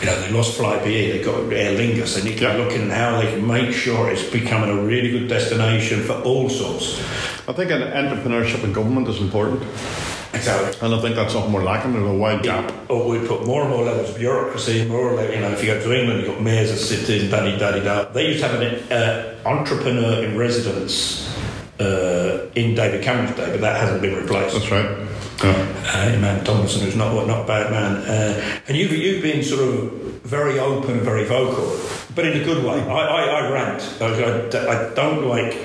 [0.00, 2.16] You know, they lost Flybe, they got Aer Lingus.
[2.16, 2.56] They need to Yeah.
[2.56, 6.14] be looking at how they can make sure it's becoming a really good destination for
[6.14, 7.00] all sorts.
[7.48, 9.62] I think an entrepreneurship in government is important.
[10.34, 10.74] Exactly.
[10.80, 11.92] And I think that's something we're lacking.
[11.92, 12.72] There's a wide gap.
[12.88, 15.80] Or we put more and more levels of bureaucracy, more, you know, if you go
[15.80, 18.04] to England, you've got mayors of cities, daddy, daddy, da.
[18.04, 21.28] They used to have an uh, entrepreneur in residence
[21.82, 24.54] uh, in David Cameron's day, but that hasn't been replaced.
[24.54, 25.08] That's right.
[25.42, 25.72] Yeah.
[25.94, 29.62] Uh, man Tomlinson, who's not not a bad man, uh, and you've you've been sort
[29.62, 29.92] of
[30.22, 31.78] very open, very vocal,
[32.14, 32.80] but in a good way.
[32.80, 33.82] I, I, I rant.
[34.00, 35.58] I, I, I don't like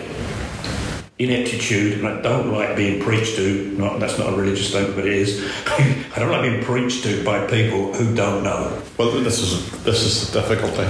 [1.19, 3.71] ineptitude, and I don't like being preached to.
[3.77, 5.51] Not that's not a religious statement, but it is.
[5.67, 8.82] I don't like being preached to by people who don't know.
[8.97, 10.88] Well, this is this is the difficulty,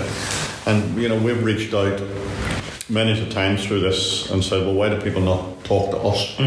[0.65, 1.99] and you know we've reached out
[2.89, 6.39] many a times through this and said, well, why do people not talk to us?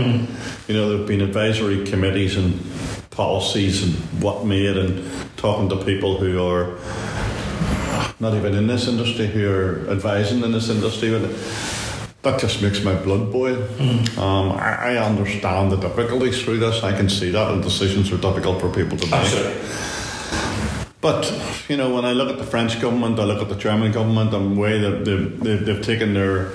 [0.69, 2.59] You know, there've been advisory committees and
[3.11, 5.05] policies and what made, and
[5.37, 6.79] talking to people who are
[8.21, 11.11] not even in this industry, who are advising in this industry.
[11.11, 11.31] But
[12.23, 13.63] that just makes my blood boil.
[14.19, 16.83] Um, I, I understand the difficulties through this.
[16.83, 19.15] I can see that, and decisions are difficult for people to make.
[19.15, 19.61] Absolutely.
[21.01, 21.33] But
[21.69, 24.35] you know, when I look at the French government, I look at the German government,
[24.35, 26.53] and the way that they've, they've, they've taken their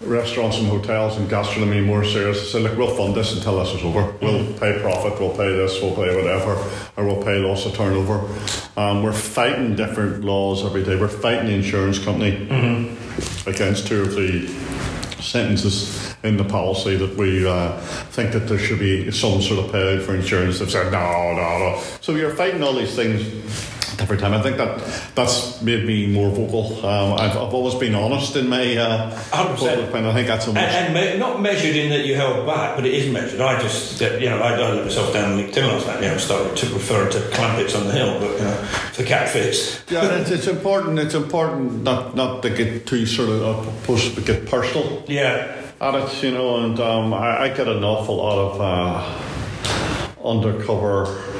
[0.00, 2.40] restaurants and hotels and gastronomy more serious.
[2.40, 4.12] They say, look, we'll fund this until this is over.
[4.22, 6.52] We'll pay profit, we'll pay this, we'll pay whatever,
[6.96, 8.26] or we'll pay loss of turnover.
[8.76, 10.96] Um, we're fighting different laws every day.
[10.98, 12.46] We're fighting the insurance company
[13.46, 14.48] against two of the
[15.20, 17.78] sentences in the policy that we uh,
[18.10, 20.58] think that there should be some sort of payout for insurance.
[20.58, 21.82] They've said no, no, no.
[22.00, 23.22] So you're fighting all these things
[24.00, 24.34] every time.
[24.34, 24.78] I think that
[25.14, 26.84] that's made me more vocal.
[26.84, 29.56] Um, I've, I've always been honest in my uh, 100%.
[29.56, 29.94] public.
[29.94, 30.50] I think that's a.
[30.50, 33.40] And, and me- not measured in that you held back, but it is measured.
[33.40, 36.56] I just, you know, I, I let myself down LinkedIn last night, you know, started
[36.56, 38.54] to refer to Clampetts on the hill, but, you know,
[38.92, 39.82] for cat fits.
[39.90, 40.98] yeah, it's, it's important.
[40.98, 45.04] It's important not not to get too sort of uh, but get personal.
[45.08, 45.62] Yeah.
[45.80, 51.35] at it, you know, and um, I, I get an awful lot of uh, undercover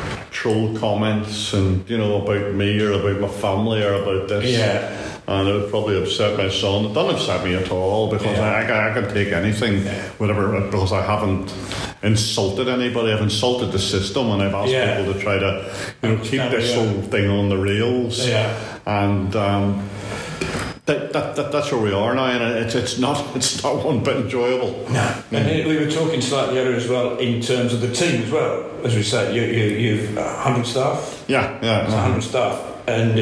[0.47, 4.57] troll comments and, you know, about me or about my family or about this.
[4.57, 5.03] Yeah.
[5.29, 6.85] And it would probably upset my son.
[6.85, 8.49] It doesn't upset me at all because Yeah.
[8.49, 9.85] I, I, can, I can take anything,
[10.19, 11.53] whatever, because I haven't
[12.05, 13.13] insulted anybody.
[13.13, 14.99] I've insulted the system and I've asked Yeah.
[14.99, 18.27] people to try to, you know, keep this whole thing on the rails.
[18.29, 18.79] Yeah.
[18.87, 19.89] And um,
[20.87, 24.03] that, that, that, that's where we are now, and it's, it's not it's not one
[24.03, 24.87] bit enjoyable.
[24.90, 25.22] No.
[25.33, 28.70] And we were talking slightly earlier as well in terms of the team as well.
[28.85, 31.85] As we said, you, you, you've 100 staff, Yeah, yeah.
[31.92, 33.18] 100 staff, and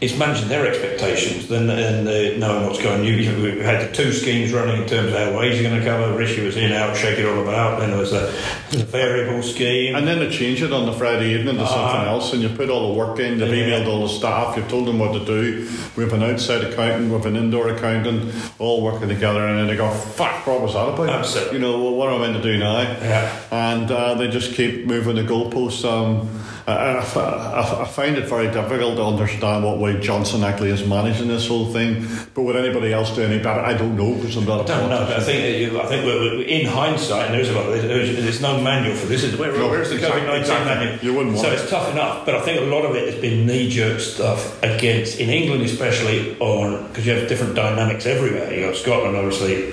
[0.00, 3.04] it's managing their expectations then and uh, knowing what's going on.
[3.04, 5.78] You, you, we had the two schemes running in terms of how ways are going
[5.80, 6.16] to cover.
[6.16, 7.80] Rishi was in, out, shake it all about.
[7.80, 8.32] Then there was the,
[8.76, 9.96] the variable scheme.
[9.96, 12.10] And then they change it on the Friday evening to something Uh-huh.
[12.10, 13.38] else, and you put all the work in.
[13.38, 13.80] They've Yeah.
[13.80, 14.56] emailed all the staff.
[14.56, 15.68] You've told them what to do.
[15.96, 19.66] We have an outside accountant, we have an indoor accountant, all working together, and then
[19.66, 21.54] they go, "Fuck, what was that about?" Absolutely.
[21.54, 22.80] You know, well, what am I meant to do now?
[22.82, 23.32] Yeah.
[23.50, 25.84] And uh, they just keep moving the goalposts.
[25.84, 26.28] Um,
[26.68, 31.28] I, I, I- find it very difficult to understand what way Johnson actually is managing
[31.28, 32.06] this whole thing.
[32.34, 33.60] But would anybody else do any better?
[33.60, 36.04] I don't know because I'm not I don't know, but I think you, I think
[36.04, 37.66] we're, in hindsight, and there's a lot.
[37.66, 39.24] Of, there's, there's no manual for this.
[39.24, 40.74] Is where, No, where's the COVID nineteen exactly.
[40.86, 41.04] manual?
[41.04, 41.60] You wouldn't want So it.
[41.60, 45.18] it's tough enough, but I think a lot of it has been knee-jerk stuff against
[45.18, 48.52] in England, especially on because you have different dynamics everywhere.
[48.52, 49.72] You got Scotland, obviously,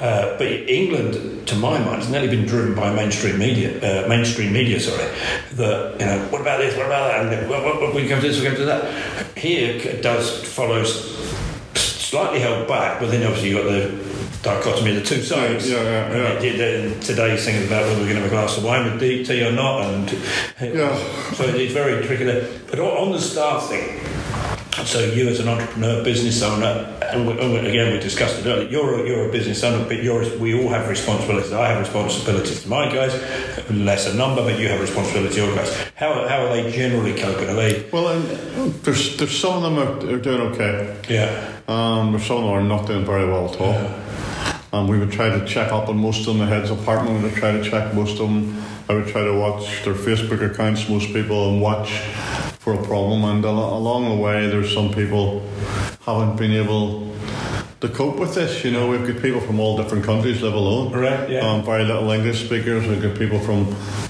[0.00, 3.78] uh, but England, to my mind, has nearly been driven by mainstream media.
[3.78, 5.04] Uh, mainstream media, sorry,
[5.54, 6.76] that you know what about this?
[6.76, 7.20] What about that?
[7.20, 9.36] And then, what, what, what, we come to this, we come to that.
[9.36, 11.14] Here it does follows
[11.74, 15.68] slightly held back, but then obviously you've got the dichotomy of the two sides.
[15.68, 16.38] Yeah, yeah, yeah.
[16.38, 16.60] And
[16.94, 19.26] and today's thing about whether we're going to have a glass of wine with deep
[19.26, 20.12] tea or not, and
[20.60, 20.96] Yeah.
[21.32, 22.48] so it's very tricky there.
[22.70, 23.98] But on on the staff thing,
[24.86, 28.68] so you as an entrepreneur, business owner, and, we, and again we discussed it earlier.
[28.68, 31.52] You're a, you're a business owner, but you're we all have responsibilities.
[31.52, 33.14] I have responsibilities to my guys,
[33.70, 35.72] lesser number, but you have responsibility to your guys.
[35.94, 37.48] How, how are they generally coping?
[37.48, 37.88] Are they?
[37.90, 41.00] Well, and there's there's some of them are, are doing okay.
[41.08, 41.52] Yeah.
[41.68, 44.04] Um, there's some of them are not doing very well at all.
[44.72, 46.38] Um, we would try to check up on most of them.
[46.38, 48.60] The head's apartment we would try to check most of them.
[48.88, 52.02] I would try to watch their Facebook accounts, most people, and watch
[52.64, 53.24] for a problem.
[53.24, 55.46] And along the way, there's some people
[56.06, 57.14] haven't been able
[57.80, 58.64] to cope with this.
[58.64, 61.40] You know, we've got people from all different countries, let alone Right, yeah.
[61.40, 62.88] um, very little English speakers.
[62.88, 63.66] We've got people from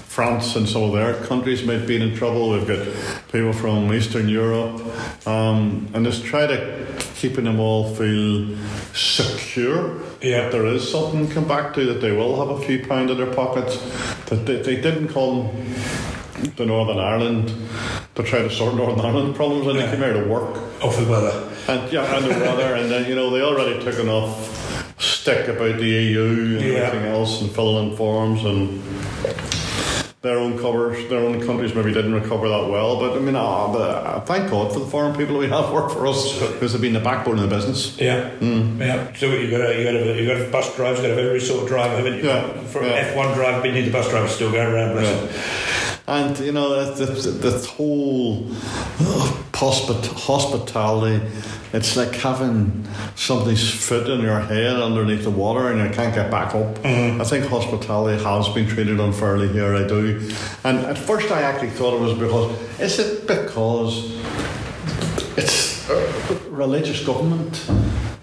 [0.06, 2.50] France and some of their countries might be in trouble.
[2.50, 2.86] We've got
[3.32, 4.80] people from Eastern Europe,
[5.26, 6.86] um, and just try to
[7.16, 8.56] keeping them all feel
[8.92, 10.00] secure.
[10.22, 10.42] Yeah.
[10.42, 11.84] That there is something to come back to.
[11.86, 13.78] That they will have a few pound in their pockets.
[14.26, 15.50] That they, they didn't come
[16.56, 17.52] to Northern Ireland
[18.14, 19.66] to try to sort Northern Ireland problems.
[19.66, 19.86] And Yeah.
[19.86, 20.56] they came here to work.
[20.82, 21.32] Off the weather.
[21.68, 24.50] And yeah, and the weather, and then you know they already took enough
[24.98, 26.78] stick about the EU and Yeah.
[26.80, 28.82] everything else, and filling in forms, and
[30.20, 32.98] their own covers, their own countries maybe didn't recover that well.
[33.00, 35.90] But I mean, ah, but uh, thank God for the foreign people we have work
[35.90, 37.96] for us because they've been the backbone of the business.
[37.98, 39.06] Yeah, yeah.
[39.16, 41.40] So you got a, you got a, you got bus driver, you got a every
[41.40, 42.24] sort of driver, haven't you?
[42.24, 42.92] Yeah, For yeah.
[42.92, 44.92] F one you need the bus driver still going around.
[44.92, 45.73] bless Yeah.
[46.06, 51.24] And you know that that, whole uh, hospit- hospitality,
[51.72, 52.86] it's like having
[53.16, 56.84] somebody's foot in your head underneath the water and you can't get back up.
[56.84, 59.74] I think hospitality has been treated unfairly here.
[59.74, 60.30] I do,
[60.62, 64.14] and at first I actually thought it was because is it because
[65.38, 67.66] it's uh, religious government?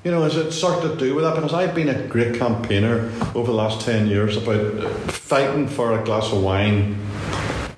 [0.04, 1.34] You know, is it sort of to do with that?
[1.34, 6.04] Because I've been a great campaigner over the last 10 years about fighting for a
[6.04, 6.98] glass of wine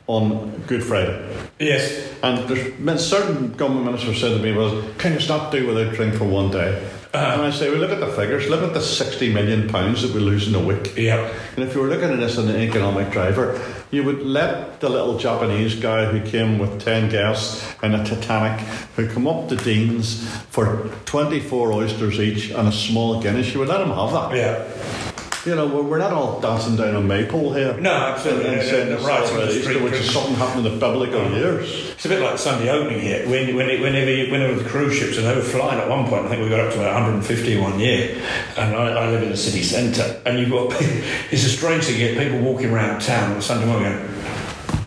[0.08, 1.48] on Good Friday.
[1.60, 2.14] Yes.
[2.24, 6.16] And there's certain government ministers said to me, well, can you stop do without drink
[6.16, 6.90] for one day?
[7.14, 7.34] Uh-huh.
[7.34, 8.50] And I say, well, look at the figures.
[8.50, 10.98] Look at the 60 million pounds that we lose in a week.
[10.98, 11.32] Yeah.
[11.56, 13.62] And if you were looking at this as an economic driver,
[13.92, 18.60] you would let the little Japanese guy who came with 10 guests in a Titanic,
[18.96, 23.70] who come up to Deane's for 24 oysters each and a small Guinness, you would
[23.70, 24.36] let him have that.
[24.36, 25.13] Yeah.
[25.46, 27.76] You know, we're, we're not all dancing down a maypole here.
[27.78, 28.46] No, absolutely.
[28.46, 30.74] And, and saying no, it's no, right, the Easter, street which is something happened in
[30.74, 31.92] the biblical years.
[31.92, 33.28] It's a bit like Sunday opening here.
[33.28, 36.08] When, when it, whenever, you, whenever the cruise ships, and they were flying at one
[36.08, 38.22] point, I think we got up to about 150 one year.
[38.58, 42.00] And I, I live in the city centre, and you've got it's a strange thing.
[42.00, 44.13] You get people walking around town on Sunday morning going,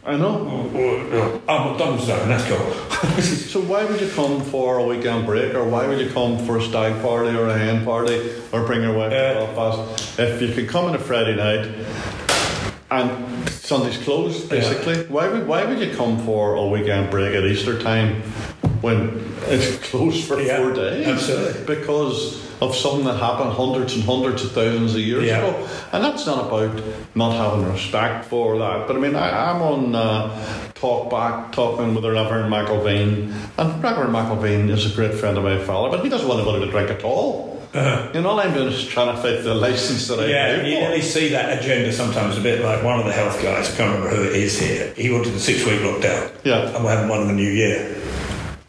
[0.07, 0.49] I know.
[0.49, 3.23] oh, oh, oh, McDonald's open, that's cool.
[3.23, 6.59] So why would you come for a weekend break, or why would you come for
[6.59, 10.19] a stag party or a hen party, or bring your wife Uh, to Belfast?
[10.19, 11.67] If you could come on a Friday night
[12.91, 17.45] and Sunday's closed, basically, why would why would you come for a weekend break at
[17.45, 18.23] Easter time
[18.81, 21.07] when it's closed for Yeah, four days?
[21.07, 21.65] absolutely.
[21.77, 25.39] Because of something that happened hundreds and hundreds of thousands of years Yeah.
[25.39, 25.69] ago.
[25.93, 26.83] And that's not about
[27.15, 28.87] not having respect for that.
[28.87, 33.35] But I mean, I, I'm on uh, Talk Back talking with the Reverend McIlveen.
[33.59, 36.65] And Reverend McIlveen is a great friend of my father, but he doesn't want anybody
[36.65, 37.56] to drink at all.
[38.15, 40.79] You know, all I'm doing is trying to fit the license that I Yeah, you
[40.81, 43.95] nearly see that agenda sometimes a bit like one of the health guys, I can't
[43.95, 44.93] remember who it is here.
[44.97, 46.31] He wanted a six week lockdown.
[46.45, 46.75] Yeah.
[46.75, 47.95] And we're having one in the new year.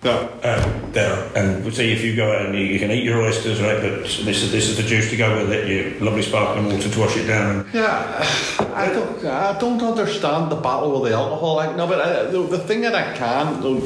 [0.04, 0.20] Yeah.
[0.44, 1.32] Um, there.
[1.36, 3.82] And we see if you go out and you, you can eat your oysters, right?
[3.82, 5.68] But this is this is the juice to go with it.
[5.68, 7.62] Your lovely sparkling water to wash it down.
[7.62, 8.26] And, Yeah,
[8.74, 11.56] I don't, I don't understand the battle with the alcohol.
[11.56, 13.82] Like, no, but I, the, the thing that I can, though,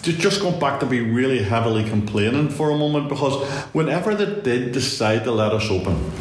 [0.00, 4.40] ju- just going back to be really heavily complaining for a moment, because whenever they
[4.40, 6.12] did decide to let us open,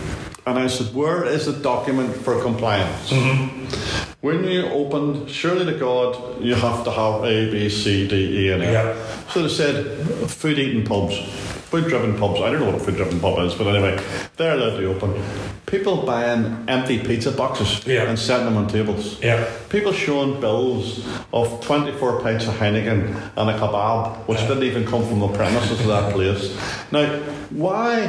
[0.45, 3.11] and I said, where is the document for compliance?
[3.11, 4.07] Mm-hmm.
[4.21, 8.51] When you open, surely to God, you have to have A, B, C, D, E,
[8.51, 8.71] and F.
[8.71, 9.31] Yeah.
[9.33, 9.85] So they said,
[10.29, 11.19] food eating pubs,
[11.69, 12.39] food driven pubs.
[12.41, 13.99] I don't know what a food driven pub is, but anyway,
[14.37, 15.21] they're allowed to open.
[15.65, 18.03] People buying empty pizza boxes Yeah.
[18.07, 19.21] and setting them on tables.
[19.21, 19.45] yeah.
[19.69, 25.05] People showing bills of 24 pints of Heineken and a kebab, which didn't even come
[25.05, 26.55] from the premises of that place.
[26.91, 27.05] Now,
[27.49, 28.07] why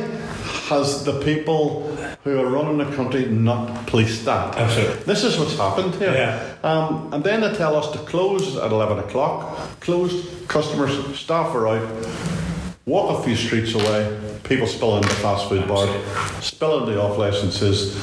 [0.68, 1.90] has the people
[2.22, 4.56] who are running the country not policed that?
[4.56, 5.02] Absolutely.
[5.02, 6.12] This is what's happened here.
[6.12, 6.54] Yeah.
[6.62, 9.58] Um, and then they tell us to close at 11 o'clock.
[9.80, 11.88] Closed, customers, staff are out.
[12.88, 15.90] Walk a few streets away, people spill into fast food bars,
[16.42, 18.02] spill into off licenses.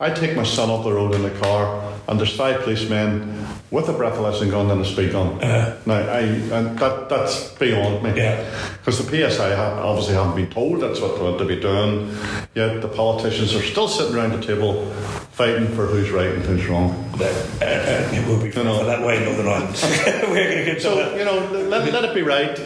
[0.00, 3.88] I take my son up the road in the car, and there's five policemen with
[3.88, 5.40] a breathalyzing gun and a speed gun.
[5.40, 5.76] Uh-huh.
[5.86, 8.12] Now, I and that that's beyond me.
[8.16, 8.44] Yeah.
[8.78, 12.12] Because the PSI obviously haven't been told that's what they want to be doing.
[12.56, 14.92] Yet the politicians are still sitting around the table
[15.34, 17.00] fighting for who's right and who's wrong.
[17.18, 18.84] That, uh, it will be You know.
[18.86, 19.74] that way in Northern Ireland.
[20.30, 21.18] We're going to get So, that.
[21.18, 22.56] you know, let, let it be right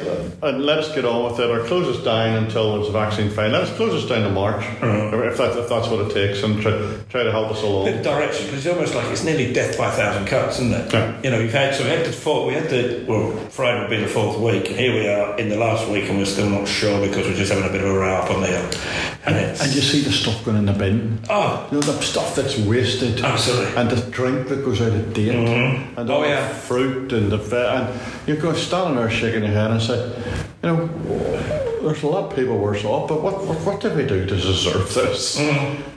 [0.43, 3.31] and let us get on with it or close us down until there's a vaccine
[3.31, 3.53] found.
[3.53, 6.61] Let us close us down to March if, that, if that's what it takes and
[6.61, 6.73] try,
[7.09, 7.87] try to help us along.
[7.87, 10.73] bit of direction because it's almost like it's nearly death by a thousand cuts, isn't
[10.73, 10.93] it?
[10.93, 11.21] Yeah.
[11.23, 13.91] You know, we've had so we had the fourth, we had the well, Friday would
[13.91, 16.49] be the fourth week, and here we are in the last week, and we're still
[16.51, 19.18] not sure because we're just having a bit of a row up on the hill.
[19.29, 21.19] And And you see the stuff going in the bin.
[21.31, 23.21] oh, You know, the stuff that's wasted.
[23.23, 23.77] Oh, Absolutely.
[23.77, 25.33] And the drink that goes out of date.
[25.35, 25.99] Mm-hmm.
[25.99, 26.49] And Oh, all yeah.
[26.49, 27.89] the fruit and the ve- And
[28.27, 29.99] you go standing there shaking your head and say,
[30.63, 30.89] you know,
[31.83, 34.37] there's a lot of people worse off, but what, what, what did we do to
[34.37, 35.39] deserve this?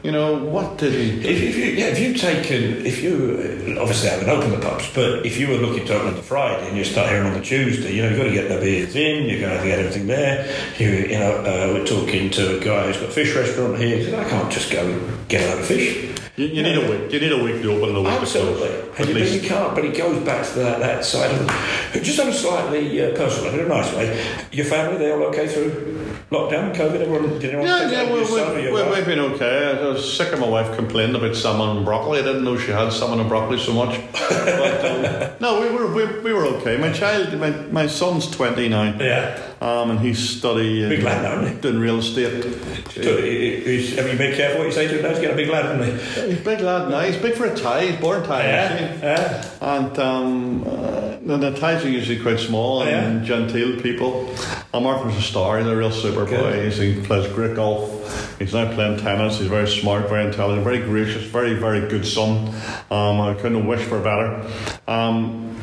[0.04, 4.10] You know, what did he if, if you yeah, if you taken if you obviously
[4.10, 6.78] haven't opened the pubs, but if you were looking to open on the Friday and
[6.78, 9.30] you start here on the Tuesday, you know you've got to get the beers in,
[9.30, 10.48] you're going to get everything there.
[10.78, 13.98] You you know uh, we're talking to a guy who's got a fish restaurant here.
[13.98, 16.10] He said I can't just go get a load of fish.
[16.42, 17.12] You, you need a week.
[17.14, 18.70] You need a week to open a week Absolutely.
[18.98, 22.02] And you, but you can't, but it goes back to that, that side of it.
[22.02, 25.48] Just on a slightly uh, personal, in a nice way, your family, they all okay
[25.48, 27.00] through lockdown, COVID?
[27.00, 28.96] Everyone, did anyone Yeah, yeah, we, Your son or we, your we, wife?
[28.96, 29.80] we've been okay.
[29.82, 32.20] I was sick of my wife complaining about salmon and broccoli.
[32.20, 34.00] I didn't know she had salmon and broccoli so much.
[34.42, 36.78] But, um, no, we were we, we were okay.
[36.78, 39.00] My child, my, my son's twenty nine.
[39.00, 39.51] Yeah.
[39.62, 42.44] Um, and he's studying Big lad now, doing real estate.
[42.92, 45.10] So, i- is- have you been careful what you say to him now?
[45.10, 46.30] He's got a big lad, isn't he?
[46.32, 47.00] He's a big lad now.
[47.02, 47.86] He's big for a Thai.
[47.88, 48.42] He's born Thai.
[48.42, 48.84] see.
[49.04, 49.46] yeah.
[49.62, 53.04] And um, uh, the, Thais are usually quite small Oh, yeah?
[53.06, 54.34] and genteel people.
[54.74, 55.60] And Martin's a star.
[55.60, 56.40] He's a real super Good.
[56.42, 56.64] boy.
[56.66, 58.38] He's, he plays great golf.
[58.40, 59.38] He's now playing tennis.
[59.38, 62.48] He's very smart, very intelligent, very gracious, very, very good son.
[62.90, 64.44] Um, I couldn't wish for better.
[64.88, 65.56] Um,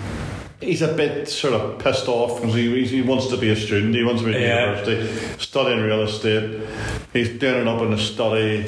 [0.61, 3.95] He's a bit sort of pissed off because he, he wants to be a student.
[3.95, 4.71] He wants to be at Yeah.
[4.83, 6.61] university, studying real estate.
[7.13, 8.65] He's doing it up in the study.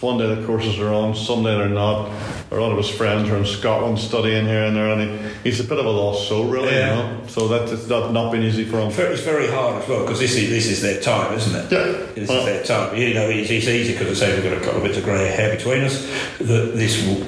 [0.00, 2.10] One day the courses are on, Sunday they're not.
[2.50, 5.60] A lot of his friends are in Scotland studying here and there, and he, he's
[5.60, 6.72] a bit of a lost soul, really.
[6.72, 6.96] Yeah.
[6.96, 7.26] You know?
[7.28, 8.88] So that's not, not been easy for him.
[8.88, 11.70] It's very hard as well because this is this is their time, isn't it?
[11.70, 12.06] Yeah.
[12.14, 12.96] This Uh, is their time.
[12.96, 15.04] You know, it's, it's easy because I say we've got a couple of bits of
[15.04, 16.08] grey hair between us.
[16.38, 17.22] That this will,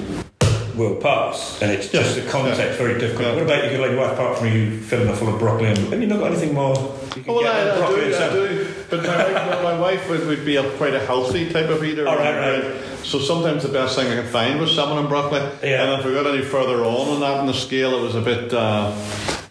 [0.75, 2.23] will pass, and it's just Yeah.
[2.23, 3.27] the context very difficult.
[3.29, 3.33] Yeah.
[3.35, 4.13] What about you, good lady wife?
[4.13, 6.75] Apart from you filling her full of broccoli, and have you not got anything more?
[7.15, 8.67] You can Well, get I, I do, I do.
[8.89, 12.07] But my wife, my wife would, would be a quite a healthy type of eater.
[12.07, 12.75] Oh, right, right.
[13.03, 15.39] So sometimes the best thing I could find was salmon and broccoli.
[15.63, 15.83] Yeah.
[15.83, 18.21] And if we got any further on on that on the scale, it was a
[18.21, 18.53] bit.
[18.53, 18.91] Uh,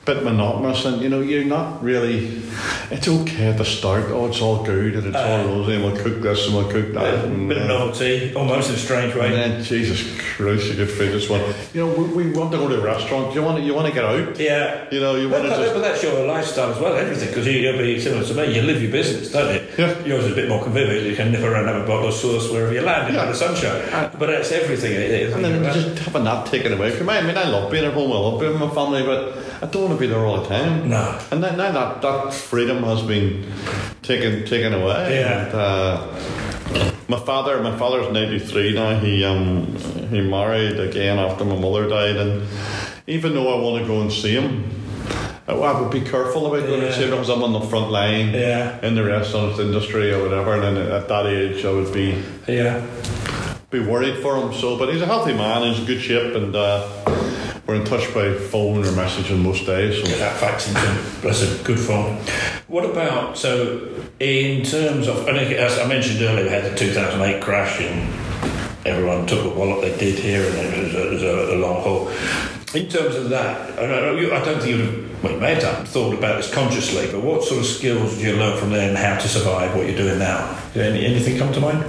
[0.05, 2.43] Bit monotonous, and you know, you're not really.
[2.91, 4.07] It's okay at the start.
[4.09, 6.93] Oh, it's all good, and it's all rosy, and we'll cook this and we'll cook
[6.95, 7.25] that.
[7.27, 9.27] And, bit of uh, novelty, almost in a strange way.
[9.27, 10.03] and then Jesus
[10.35, 11.41] Christ, you could feel this one.
[11.73, 13.33] You know, we, we want to go to a restaurant.
[13.33, 14.41] You want to, you want to get out.
[14.41, 14.89] Yeah.
[14.91, 15.75] You know, you want to but, just.
[15.75, 18.57] but that's your lifestyle as well, everything, because you, you'll be similar to me.
[18.57, 19.69] You live your business, don't you?
[19.79, 20.05] Yeah.
[20.05, 21.05] Yours is a bit more convivial.
[21.05, 23.27] You can nip around and have a bottle of sauce wherever you land in Yeah.
[23.27, 24.11] the sunshine.
[24.19, 24.95] But that's everything.
[24.95, 25.33] It is.
[25.33, 27.15] And then just having that taken away from me.
[27.15, 28.11] I mean, I love being at home.
[28.11, 30.49] I love being with my family, but I don't want to be there all the
[30.49, 30.89] time.
[30.91, 31.19] No.
[31.31, 33.47] And now, now that that freedom has been
[34.03, 35.21] taken taken away.
[35.21, 35.47] Yeah.
[35.47, 38.99] And, uh, my father, my father's ninety three now.
[38.99, 39.77] He um
[40.11, 42.43] he married again after my mother died, and
[43.07, 44.65] even though I want to go and see him.
[45.49, 48.33] I would be careful about going to see him because I'm on the front line
[48.33, 48.79] Yeah.
[48.87, 50.55] in the restaurant industry or whatever.
[50.55, 52.81] And then at that age, I would be Yeah.
[53.71, 54.55] be worried for him.
[54.55, 55.63] So, but he's a healthy man.
[55.65, 56.87] He's in good shape, and uh,
[57.67, 60.03] we're in touch by phone or messaging most days.
[60.03, 60.81] So, that fact into
[61.27, 62.17] That's a good phone.
[62.69, 66.77] What about, so in terms of, I think, as I mentioned earlier, we had the
[66.77, 68.13] 2008 crash and
[68.87, 71.59] everyone took a wallop they did here and it was a, it was a, a
[71.59, 72.09] long haul.
[72.75, 75.55] In terms of that, I don't, you- I don't think you'd have, well, you may
[75.55, 78.71] have done, thought about this consciously, but what sort of skills did you learn from
[78.71, 80.59] there and how to survive what you're doing now?
[80.75, 81.85] Any, anything come to mind?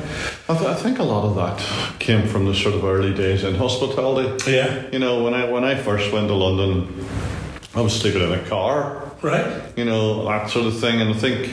[0.50, 3.44] I, th- I think a lot of that came from the sort of early days
[3.44, 4.52] in hospitality.
[4.52, 4.90] Yeah.
[4.92, 7.06] You know, when I when I first went to London,
[7.74, 9.10] I was sleeping in a car.
[9.22, 9.62] Right.
[9.78, 11.50] You know that sort of thing, and I think.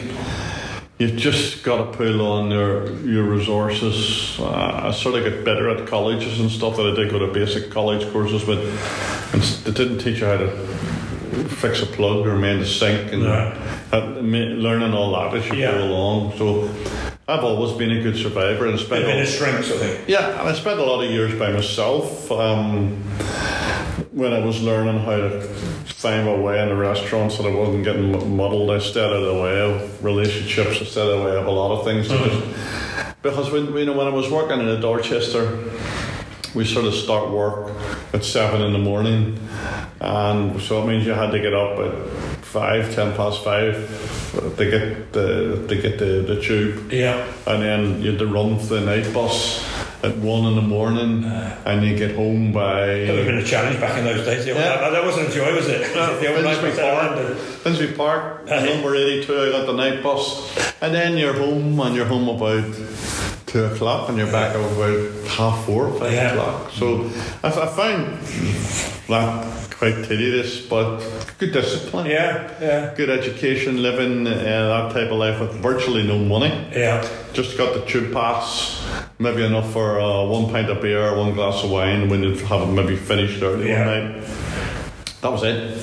[0.99, 4.37] You've just got to pull on your your resources.
[4.39, 7.33] Uh, I sort of got better at colleges and stuff that I did go to
[7.33, 8.61] basic college courses, but
[9.65, 10.51] they didn't teach you how to
[11.49, 13.55] fix a plug or mend a sink and No.
[14.21, 15.71] learning all that as you Yeah.
[15.71, 16.37] go along.
[16.37, 16.69] So
[17.31, 20.09] I've always been a good survivor and spent of all- strength, I think.
[20.09, 22.31] yeah, and I spent a lot of years by myself.
[22.33, 22.97] Um,
[24.13, 25.41] when I was learning how to
[25.85, 28.71] find my way in the restaurants that I wasn't getting muddled.
[28.71, 30.81] I stayed out of the way of relationships.
[30.81, 32.09] I stayed out of the way of a lot of things.
[32.09, 32.45] just-
[33.23, 35.59] because when you know when I was working in a Dorchester,
[36.55, 37.71] we sort of start work
[38.13, 39.39] at seven in the morning,
[40.01, 43.75] and so it means you had to get up at five, ten past five
[44.57, 47.25] to get the to get the, the tube Yeah.
[47.47, 49.65] and then you had to run for the night bus
[50.03, 51.61] at one in the morning, uh.
[51.67, 54.47] and you get home by That would have been a challenge back in those days.
[54.47, 54.55] Yeah.
[54.55, 55.93] That, that wasn't a joy, was it?
[56.21, 57.37] the old night Finsbury Park.
[57.63, 59.39] Finsbury Park, number eighty-two.
[59.39, 60.25] I got the night bus,
[60.81, 62.65] and then you're home, and you're home about
[63.47, 66.33] two o'clock, and you're back about half four, five Yeah.
[66.33, 66.71] o'clock.
[66.73, 67.05] So
[67.43, 68.17] I, I find
[69.09, 71.01] that quite tedious, but
[71.39, 72.05] good discipline.
[72.07, 76.53] Yeah, yeah, Good education, living uh, that type of life with virtually no money.
[76.77, 77.01] yeah.
[77.33, 78.85] Just got the tube pass,
[79.19, 82.69] maybe enough for uh, one pint of beer, one glass of wine when you have
[82.69, 83.87] maybe finished early Yeah.
[83.87, 84.25] one night.
[85.21, 85.77] That was it.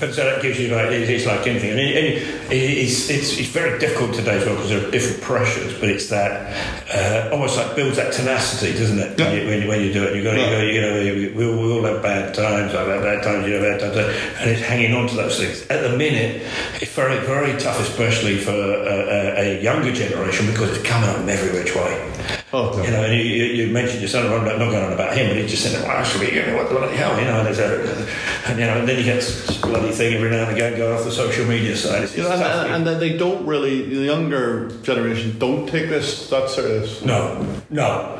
[0.00, 3.36] But so that gives you like it's it's like anything, and, it, it, it's, it's
[3.36, 5.78] it's very difficult today as well because there are different pressures.
[5.78, 6.54] But it's that
[6.94, 9.18] uh, almost like builds that tenacity, doesn't it?
[9.18, 9.26] Yeah.
[9.26, 10.62] When, you, when, you, when you do it, you got Yeah.
[10.62, 12.72] you, know you know we, we all have bad times.
[12.74, 13.46] I've had bad times.
[13.48, 13.96] You have bad times,
[14.40, 15.66] and it's hanging on to those things.
[15.68, 16.42] At the minute,
[16.80, 21.16] it's very very tough, especially for a, a, a younger generation because it's coming up
[21.28, 22.39] every which way.
[22.52, 24.26] Oh, You know, and you, you, you mentioned your son.
[24.26, 26.68] I'm not going on about him, but he's just said, "Well, actually, you know, what
[26.68, 28.06] the bloody hell?" You know, and, a,
[28.48, 30.92] and you know, and then you get this bloody thing every now and again going
[30.92, 32.02] off the social media side.
[32.02, 36.50] It's, You know, it's and they don't really, the younger generation don't take this that
[36.50, 37.02] serious.
[37.04, 38.19] no, no,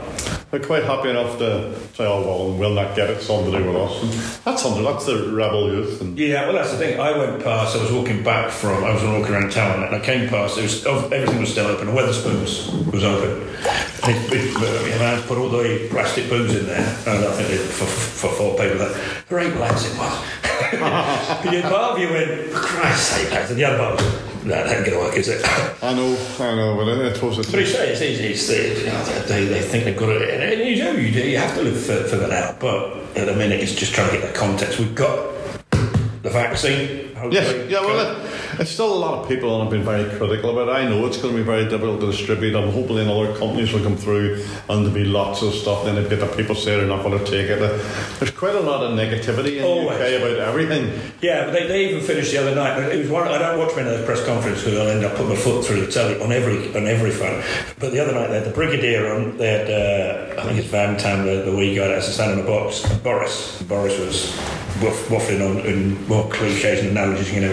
[0.51, 3.67] They're quite happy enough to say, oh, well, we'll not get it, something to do
[3.67, 4.03] with us.
[4.03, 4.13] And
[4.45, 6.01] that's something, that's the rebel youth.
[6.01, 6.99] And Yeah, well, that's the thing.
[6.99, 7.77] I went past.
[7.77, 8.83] I was walking back from.
[8.83, 10.59] I was walking around town, and I came past.
[10.59, 11.87] It was oh, everything was still open.
[11.87, 13.47] The Wetherspoons was open.
[14.03, 18.31] And uh, put all the plastic booze in there, and I think they, for, for
[18.33, 18.79] four people.
[18.79, 20.25] That great lads it was.
[20.73, 24.87] the part of you went, for Christ's sake, lads, and the other part that ain't
[24.87, 25.45] going to work, is it?
[25.83, 27.51] I know, I know, but I suppose it's.
[27.51, 28.25] But it's, it's easy.
[28.25, 31.29] It's the, you know, they, they think they've got it, and you do, you do.
[31.29, 32.61] You have to live for, for that out.
[32.61, 34.79] But at the minute, it's just trying to get the context.
[34.79, 35.35] We've got
[36.23, 37.10] the vaccine.
[37.31, 40.51] Yes, yeah, well, it, it's still a lot of people and have been very critical
[40.51, 40.85] about it.
[40.85, 42.55] I know it's going to be very difficult to distribute.
[42.57, 45.85] I'm hoping other companies will come through and there'll be lots of stuff.
[45.85, 47.59] Then if get the people say they're not going to take it.
[48.19, 49.99] There's quite a lot of negativity in Always.
[49.99, 51.01] the UK about everything.
[51.21, 52.79] Yeah, but they, they even finished the other night.
[52.93, 53.29] It was one.
[53.29, 55.65] I don't watch many of those press conferences because I'll end up putting my foot
[55.65, 57.45] through the telly on every on every front.
[57.79, 59.37] But the other night they had the Brigadier on.
[59.37, 62.13] They had uh, I think it's Van Tam, the, the wee guy that has to
[62.13, 62.85] stand in the box.
[62.99, 63.63] Boris.
[63.63, 64.37] Boris was
[64.83, 67.35] waff- waffling on in more cliches and analogies.
[67.35, 67.53] You know,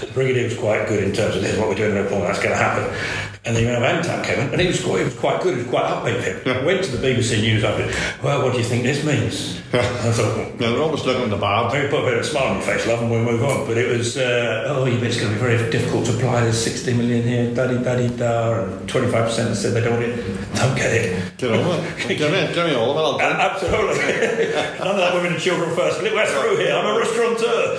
[0.00, 1.94] the Brigadier was quite good in terms of this is what we're doing.
[1.94, 2.22] No problem.
[2.22, 3.33] That's going to happen.
[3.46, 5.56] And then Van Tam came in, and he was quite, he was quite good.
[5.58, 6.16] He was quite upbeat.
[6.16, 6.64] with him.
[6.64, 7.62] Went to the BBC News.
[7.62, 9.60] I went, well, what do you think this means?
[9.74, 9.82] I
[10.12, 11.36] thought, well, Yeah, they're always looking at the.
[11.36, 13.66] Maybe put a bit of a smile on your face, love, and we'll move on.
[13.66, 16.40] But it was, uh, oh, yeah, but it's going to be very difficult to apply.
[16.40, 20.24] There's 60 million here, da di da and 25% said they don't want it.
[20.54, 21.36] Don't get it.
[21.36, 22.16] Get on with it.
[22.18, 23.24] Give me, give me all of it.
[23.24, 23.96] Uh, absolutely.
[24.78, 26.00] None of that women and children first.
[26.00, 26.72] We're through here.
[26.74, 27.78] I'm a restaurateur.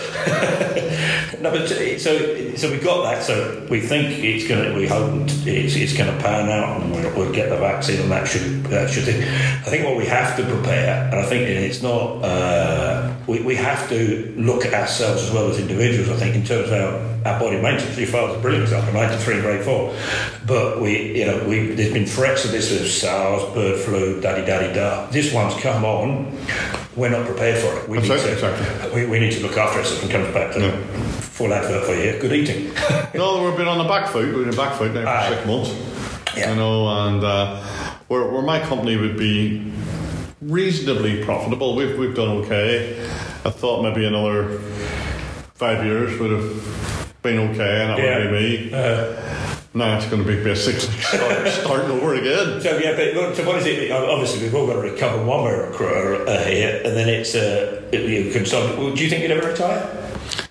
[1.42, 3.24] no, but so so we got that.
[3.24, 4.76] So we think it's going to.
[4.78, 8.12] We hope it's, it's going to pan out, and we'll, we'll get the vaccine, and
[8.12, 9.06] that should that should.
[9.06, 9.22] Thing.
[9.22, 12.24] I think what we have to prepare, and I think it's not.
[12.24, 16.10] Uh, we we have to look at ourselves as well as individuals.
[16.10, 17.98] I think in terms of our, our body maintenance.
[17.98, 18.94] Your father's a brilliant example.
[18.94, 19.96] 93 grade four,
[20.46, 24.46] but we you know we there's been threats of this with SARS, bird flu, daddy
[24.46, 25.08] daddy da.
[25.08, 26.38] This one's come on.
[26.96, 27.90] We're not prepared for it.
[27.90, 29.04] We need Exactly, to exactly.
[29.04, 30.72] we, we need to look after it so it comes back to Yeah.
[31.20, 32.18] full advert for you.
[32.20, 32.72] Good eating.
[33.16, 34.26] No, we've been on the back foot.
[34.34, 35.30] We've been back foot now for Aye.
[35.30, 35.70] six months.
[36.38, 36.50] Yeah.
[36.52, 37.62] You know, and uh,
[38.10, 39.72] where, where my company would be
[40.42, 43.00] reasonably profitable, we've, we've done okay.
[43.46, 44.60] I thought maybe another
[45.54, 48.18] five years would have been okay, and that Yeah.
[48.20, 48.74] would be me.
[48.74, 52.62] Uh, Now it's going to be basically start, starting over again.
[52.62, 53.92] so yeah, but look, so what is it?
[53.92, 57.36] Obviously, we've all got to recover one way or another uh, here, and then it's
[57.36, 58.46] uh, you can.
[58.46, 60.02] So, do you think you'd ever retire?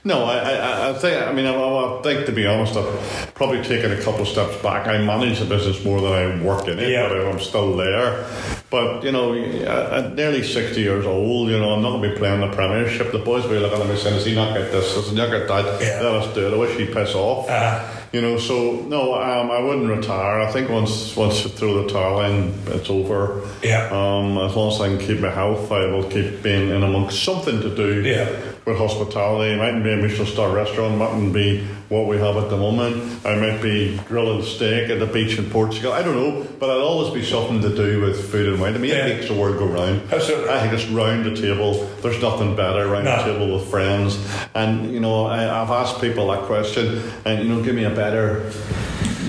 [0.05, 1.23] No, I, I, I think.
[1.27, 4.61] I mean, I, I think to be honest, I've probably taken a couple of steps
[4.63, 4.87] back.
[4.87, 7.09] I manage the business more than I work in it, Yeah.
[7.09, 8.27] but I'm still there.
[8.69, 12.17] But you know, at nearly sixty years old, you know, I'm not going to be
[12.19, 13.11] playing the Premiership.
[13.11, 14.93] The boys will be looking at me saying, "Does he not get this?
[14.95, 15.81] Does he not get that?
[15.81, 16.03] Yeah.
[16.03, 16.53] Let us do it.
[16.53, 20.39] I wish he'd piss off." Uh, You know, so no, um, I wouldn't retire.
[20.39, 23.43] I think once once you throw the towel in, it's over.
[23.61, 23.87] Yeah.
[23.87, 27.25] Um, as long as I can keep my health, I will keep being in amongst
[27.25, 28.03] something to do.
[28.03, 28.29] Yeah.
[28.67, 29.55] with hospitality.
[29.55, 32.57] It mightn't be a Michelin star restaurant, it mightn't be what we have at the
[32.57, 33.25] moment.
[33.27, 35.93] I might be grilling steak at the beach in Portugal.
[35.93, 38.75] I don't know, but it'll always be something to do with food and wine.
[38.75, 39.07] I mean, Yeah.
[39.07, 40.01] it makes the world go round.
[40.13, 40.49] Absolutely.
[40.51, 41.85] I think it's round the table.
[42.03, 43.17] There's nothing better round No.
[43.17, 44.19] the table with friends.
[44.55, 47.91] And you know, I, I've asked people that question, and you know, give me a
[47.91, 48.51] better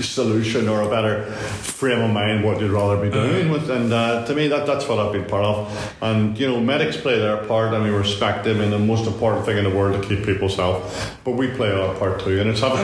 [0.02, 4.24] solution or a better frame of mind what you'd rather be doing with and uh,
[4.26, 5.96] to me that that's what I've been part of.
[6.02, 9.44] And you know medics play their part and we respect them and the most important
[9.46, 12.48] thing in the world to keep people's health but we play our part too and
[12.50, 12.80] it's having,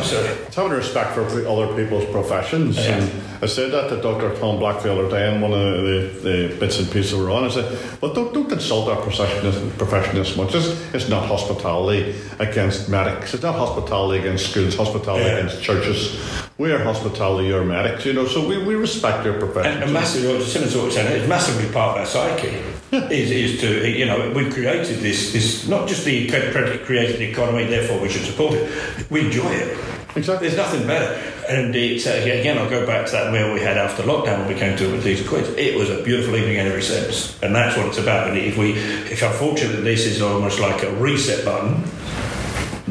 [0.46, 2.76] it's having respect for other people's professions.
[2.76, 2.96] Yeah.
[2.98, 6.20] and I said that to Dr Tom Black the other day in one of the,
[6.22, 7.44] the bits and pieces we were on.
[7.44, 12.14] I said well don't, don't consult our profession profession this much it's, it's not hospitality
[12.38, 13.34] against medics.
[13.34, 15.36] It's not hospitality against schools hospitality Yeah.
[15.38, 16.18] against churches.
[16.58, 19.92] We are hospitality or medics you know so we, we respect your profession And, and
[19.92, 22.62] massively, similar to what you're saying, it's massively part of our psyche.
[22.92, 27.64] Is, is to you know we've created this this not just the created the economy,
[27.64, 29.10] therefore we should support it.
[29.10, 29.78] We enjoy it.
[30.14, 30.48] Exactly.
[30.48, 31.14] There's nothing better.
[31.48, 34.48] And it's, uh, again, I'll go back to that meal we had after lockdown when
[34.48, 35.48] we came to it with these quids.
[35.56, 38.28] It was a beautiful evening in every sense, and that's what it's about.
[38.28, 41.82] And if we, if unfortunately this is almost like a reset button,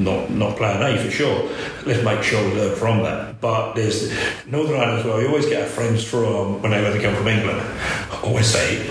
[0.03, 1.49] not not plan A for sure.
[1.85, 3.39] Let's make sure we learn from that.
[3.41, 4.11] But there's
[4.45, 5.17] Northern Ireland as well.
[5.17, 7.61] We always get our friends from when they come from England.
[8.11, 8.89] I always say,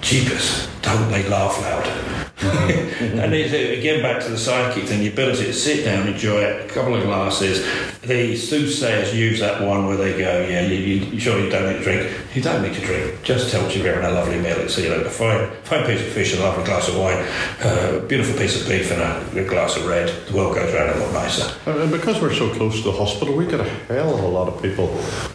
[0.00, 2.01] "Jeepers, don't they laugh loud?"
[3.22, 6.40] and it's, uh, again back to the psyche thing, the ability to sit down, enjoy
[6.40, 7.64] it, a couple of glasses.
[8.02, 11.70] The soothsayers use that one where they go, "Yeah, you, you, you sure you don't
[11.70, 12.12] need to drink?
[12.34, 13.22] You don't need to drink.
[13.22, 14.58] Just tell you you're having a lovely meal.
[14.58, 17.24] It's you know, a fine, fine piece of fish and a lovely glass of wine,
[17.64, 20.08] uh, a beautiful piece of beef and a, a glass of red.
[20.26, 23.36] The world goes round a lot nicer." And because we're so close to the hospital,
[23.36, 24.88] we get a hell of a lot of people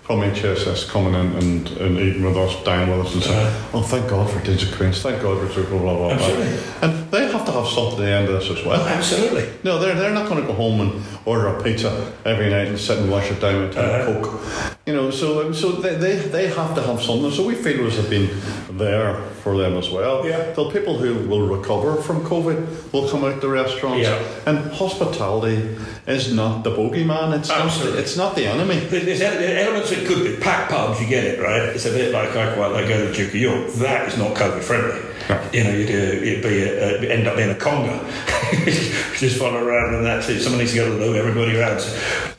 [0.03, 3.77] from HSS coming in and, and eating with us, dining with us, and saying, Uh-huh.
[3.77, 6.59] "Oh, thank God for Digital Queens, thank God for Super blah blah blah." Absolutely.
[6.81, 8.85] And they have to have something at the end of this as well.
[8.87, 9.47] Absolutely.
[9.63, 12.79] No, they're, they're not going to go home and order a pizza every night and
[12.79, 14.21] sit and wash it down with Uh-huh.
[14.21, 14.75] Coke.
[14.85, 17.31] You know, so so they, they, they have to have something.
[17.31, 18.29] So we feel as have been
[18.77, 20.25] there for them as well.
[20.25, 20.51] Yeah.
[20.53, 24.03] The people who will recover from COVID will come out to restaurants.
[24.07, 24.21] Yeah.
[24.45, 25.75] And hospitality
[26.07, 27.37] is not the bogeyman.
[27.37, 27.99] It's not, Absolutely.
[27.99, 28.79] it's not the enemy.
[28.79, 31.63] There's elements that could be packed pubs, you get it, right?
[31.63, 33.67] It's a bit like I quite like going to the Duke of York.
[33.73, 35.01] That is not COVID friendly.
[35.51, 37.99] You know, you'd, uh, you'd be a, uh, end up being a conga.
[39.17, 40.41] Just follow around and that's it.
[40.41, 41.81] Someone needs to go to the loo, everybody around.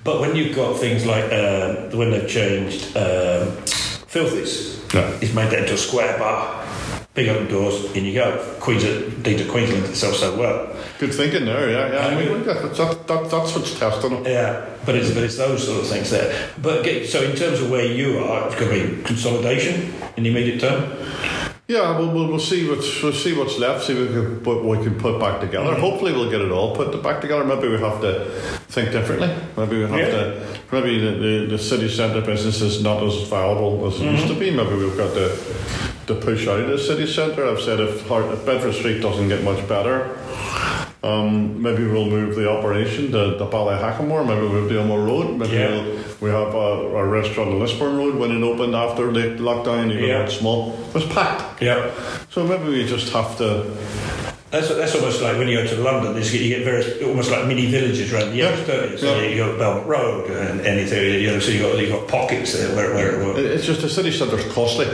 [0.04, 3.48] But when you've got things like um, when they've changed um,
[4.08, 5.10] Filthies, Yeah.
[5.20, 6.64] it's made that into a square bar.
[7.12, 8.38] Big open doors, in you go.
[8.60, 10.74] Queens, indeed, the Queensland itself so well.
[10.98, 11.92] Good thinking there, yeah.
[11.92, 12.06] yeah.
[12.06, 14.24] I mean, that, that, that, that's what's testing them.
[14.24, 16.48] Yeah, but it's but it's those sort of things there.
[16.62, 20.22] But get, so in terms of where you are, it's going to be consolidation in
[20.22, 20.92] the immediate term.
[21.68, 23.84] Yeah, we'll, we'll, we'll see what's we'll see what's left.
[23.84, 25.72] See what we can put, we can put back together.
[25.72, 25.82] Mm-hmm.
[25.82, 27.44] Hopefully, we'll get it all put back together.
[27.44, 28.24] Maybe we have to
[28.68, 29.28] think differently.
[29.54, 30.06] Maybe we have Yeah.
[30.06, 30.58] to.
[30.72, 34.30] Maybe the, the, the city centre business is not as viable as it used to
[34.30, 34.40] mm-hmm.
[34.40, 34.50] be.
[34.50, 35.36] Maybe we've got to
[36.06, 37.46] to push out of the city centre.
[37.46, 40.16] I've said if, if Bedford Street doesn't get much better.
[41.02, 45.38] Um, maybe we'll move the operation to, the to Ballyhackamore, maybe we'll do Ormeau Road,
[45.38, 45.68] maybe Yeah.
[45.70, 49.92] we'll, we have a, a restaurant on Lisburn Road when it opened after the lockdown,
[49.92, 50.18] even Yeah.
[50.18, 50.74] though it's small.
[50.88, 51.62] It was packed.
[51.62, 51.90] Yeah,
[52.30, 53.76] So maybe we just have to.
[54.50, 56.16] that's that's almost like when you go to London.
[56.20, 58.46] You get various almost like mini villages around the Yeah.
[58.48, 58.98] edge, don't you?
[58.98, 59.28] So Yeah.
[59.28, 61.22] you got Belmont Road and anything.
[61.22, 63.18] You know, so you got you got pockets there where where.
[63.20, 64.86] where it- It's just the city centre's costly.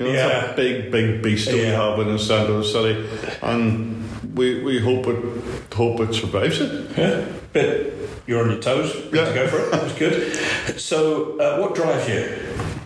[0.00, 0.26] You know, Yeah.
[0.50, 1.76] It's a big, big beast that we Yeah.
[1.80, 3.04] have in the centre of the city,
[3.42, 4.03] and
[4.34, 6.96] we, we hope it hope it survives it.
[6.96, 7.92] yeah, but
[8.26, 8.94] you're on your toes.
[9.12, 9.26] Yeah.
[9.26, 9.70] to go for it.
[9.70, 10.80] That's good.
[10.80, 12.38] So, uh, what drives you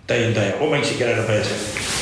[0.06, 0.60] day in day out?
[0.60, 1.97] What makes you get out of bed?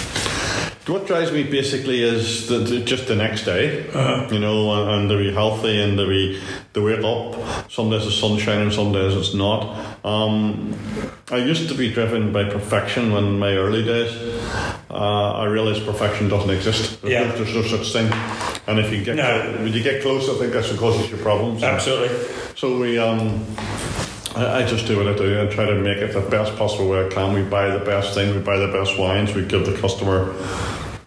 [0.87, 4.29] What drives me basically is the, the, just the next day, Uh-huh.
[4.33, 6.41] you know, and, and to be healthy and to be
[6.75, 7.69] to wake up.
[7.71, 9.61] Some days the sunshine and some days it's not.
[10.05, 10.77] Um,
[11.33, 14.13] I used to be driven by perfection in my early days.
[14.89, 17.03] Uh, I realised perfection doesn't exist.
[17.03, 17.27] There's, Yeah.
[17.31, 18.07] no, there's no such thing.
[18.69, 19.57] And if you get No.
[19.65, 21.65] when you get close, I think that's what causes your problems.
[21.65, 22.17] Absolutely.
[22.55, 23.45] So we, um,
[24.37, 25.41] I, I just do what I do.
[25.43, 27.33] I try to make it the best possible way I can.
[27.33, 30.35] We buy the best things, we buy the best wines, we give the customer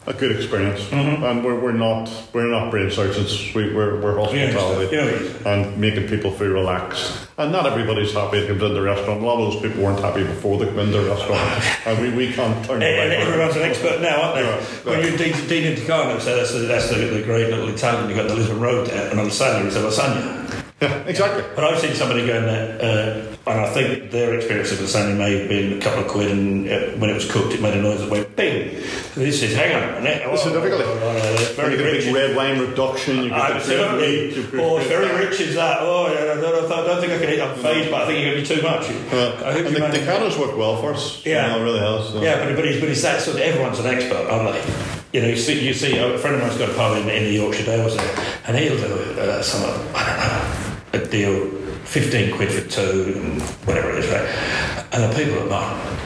[0.08, 1.24] a good experience, Mm-hmm.
[1.24, 3.54] and we're, we're not we're not brain surgeons.
[3.54, 5.50] We, we're we're hospitality Yeah, yeah.
[5.54, 7.28] and making people feel relaxed.
[7.38, 9.22] And not everybody's happy to come to the restaurant.
[9.22, 12.10] A lot of those people weren't happy before they came into the restaurant, and we,
[12.28, 14.44] we can't turn And everyone's an expert now, aren't they?
[14.44, 14.66] Yeah,
[14.98, 18.16] When you're Dean, Dean in so that's the, that's the, the great little Italian you
[18.16, 20.39] got the Lisburn Road there, and on the side it's a lasagna.
[20.82, 21.44] Yeah, exactly.
[21.56, 25.38] But I've seen somebody going there, uh, and I think their experience of lasagna may
[25.40, 27.82] have been a couple of quid, and uh, when it was cooked, it made a
[27.82, 28.76] noise that went bing.
[29.16, 30.22] This is, hang on a minute.
[30.26, 30.82] It's a difficult.
[30.82, 32.06] Oh, oh, oh, very you rich.
[32.06, 33.24] big red wine reduction.
[33.24, 34.42] You get the Absolutely.
[34.42, 35.80] red Oh, it's very rich is that.
[35.82, 37.42] Oh, yeah, I don't, I don't think I can eat.
[37.42, 38.90] I'm phased, but I think you're going to be too much.
[39.12, 41.26] Uh, I hope and the, the work well for us.
[41.26, 41.46] Yeah.
[41.46, 42.10] You know, it really has.
[42.10, 42.22] so.
[42.22, 45.00] Yeah, but, but, it's, but it's that sort of, everyone's an expert, aren't they?
[45.12, 47.24] You know, you see, you see a friend of mine's got a pub in, in
[47.24, 49.64] the Yorkshire Dales there, and he'll do uh, some,
[49.96, 50.49] I don't know,
[50.94, 51.50] a deal,
[51.86, 54.86] 15 quid for two, and whatever it is, right?
[54.92, 55.98] And the people are mine.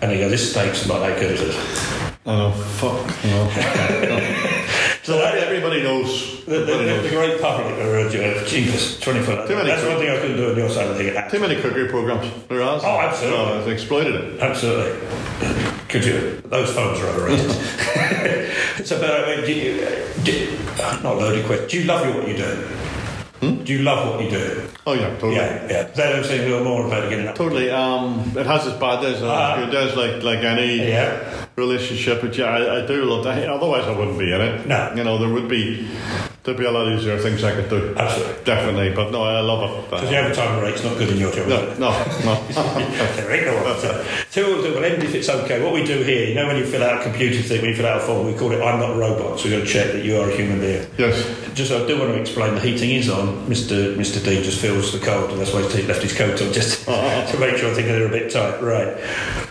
[0.00, 2.16] And they go, this steak's not that good, is it?
[2.26, 2.52] Know.
[2.52, 3.06] Fuck.
[3.24, 4.50] Know.
[5.04, 6.46] So that, Everybody knows.
[6.46, 9.46] the, Everybody the, the great public are uh, uh cheapest, 20 foot.
[9.46, 11.30] Too many That's one thing I couldn't do on your side of the thing.
[11.30, 12.32] Too many cookery programs.
[12.48, 12.82] There has.
[12.82, 13.44] Oh, absolutely.
[13.44, 14.40] No, it's exploited it.
[14.40, 15.06] Absolutely.
[15.90, 16.40] Could you?
[16.46, 17.50] Those phones are overrated.
[18.86, 20.58] so, but uh, I mean, do you, uh, do,
[21.02, 21.68] not loaded question.
[21.68, 22.68] Do you love what you do?
[23.64, 24.68] Do you love what you do?
[24.86, 25.36] Oh yeah, totally.
[25.36, 25.82] Yeah, yeah.
[25.84, 27.34] They don't seem to know more about getting up.
[27.34, 27.70] Totally.
[27.70, 29.54] Um, it has its bad days and Ah.
[29.54, 31.46] its good days, like like any Yeah.
[31.56, 32.20] relationship.
[32.20, 33.48] But yeah, I, I do love that.
[33.48, 34.66] Otherwise, I wouldn't be in it.
[34.66, 34.92] No.
[34.96, 35.86] You know, there would be
[36.44, 37.94] there'd be a lot easier things I could do.
[37.96, 38.44] Absolutely.
[38.44, 38.94] Definitely.
[38.94, 39.90] But no, I love it.
[39.90, 41.48] Because the overtime rate's not good in your job.
[41.48, 41.90] No, no,
[42.24, 42.46] no.
[43.16, 43.80] there ain't no one.
[43.80, 45.64] So, so we'll, do, we'll end if it's okay.
[45.64, 47.76] What we do here, you know, when you fill out a computer thing, when you
[47.76, 49.72] fill out a form, we call it "I'm not a robot." So we've got to
[49.72, 50.86] check that you are a human being.
[50.98, 51.24] yes.
[51.54, 53.46] Just, I do want to explain the heating is on.
[53.46, 53.96] Mr.
[53.96, 54.22] Mr.
[54.22, 57.36] D just feels the cold, and that's why he's left his coat on just to
[57.40, 58.60] make sure I think they're a bit tight.
[58.60, 58.98] Right.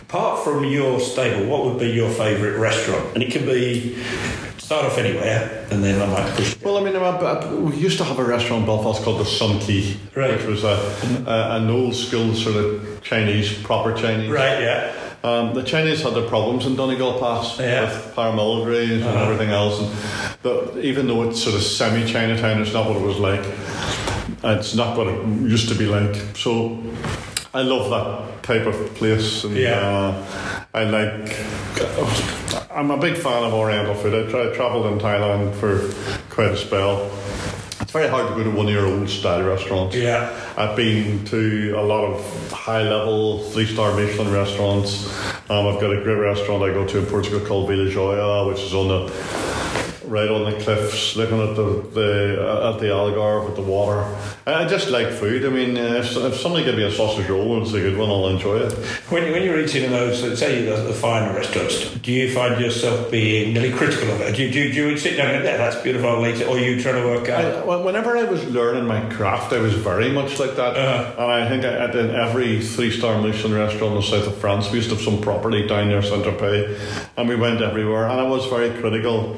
[0.03, 3.15] Apart from your stable, what would be your favourite restaurant?
[3.15, 3.97] And it can be
[4.74, 6.59] start off anywhere, and then I might push.
[6.61, 9.26] Well, I mean, I, I, we used to have a restaurant in Belfast called the
[9.26, 10.32] Sun Kee, Right.
[10.38, 10.78] which was a,
[11.28, 14.30] a, an old school sort of Chinese, proper Chinese.
[14.32, 14.61] Right.
[14.61, 14.93] Yeah.
[15.24, 17.84] Um, the Chinese had their problems in Donegal Pass Yeah.
[17.84, 19.24] with paramilitaries and Uh-huh.
[19.24, 19.80] everything else.
[19.80, 19.89] And
[20.43, 23.45] the, even though it's sort of semi Chinatown, it's not what it was like.
[24.43, 26.15] It's not what it used to be like.
[26.36, 26.78] So
[27.53, 29.43] I love that type of place.
[29.45, 29.80] And, Yeah.
[29.80, 31.30] uh, I like.
[32.74, 34.28] I'm a big fan of Oriental food.
[34.28, 35.93] I, tra- travelled in Thailand for
[36.34, 37.05] quite a spell.
[37.80, 39.95] It's very hard to go to one of your old style restaurants.
[39.95, 40.34] Yeah.
[40.57, 45.05] I've been to a lot of high level three star Michelin restaurants.
[45.49, 48.61] Um, I've got a great restaurant I go to in Portugal called Vila Joya, which
[48.61, 49.07] is on the
[50.06, 54.04] right on the cliffs, looking at the, the uh, at the Algarve with the water.
[54.45, 55.45] I just like food.
[55.45, 57.97] I mean, uh, if, if somebody give me a sausage roll and it's a good
[57.97, 58.74] one, I'll enjoy it.
[59.10, 63.10] When, when you're eating in those, say the, the finer restaurants, do you find yourself
[63.10, 64.36] being really critical of it?
[64.36, 66.58] Do you, do, do you sit down and yeah, that's beautiful, I'll eat it, or
[66.58, 67.45] are you trying to work out?
[67.45, 70.76] I, whenever I was learning my craft, I was very much like that.
[70.76, 71.22] Uh-huh.
[71.22, 74.70] And I think I, in every three star Michelin restaurant in the south of France,
[74.72, 76.78] we used to have some property down near Saint Tropez,
[77.18, 78.08] and we went everywhere.
[78.08, 79.36] And I was very critical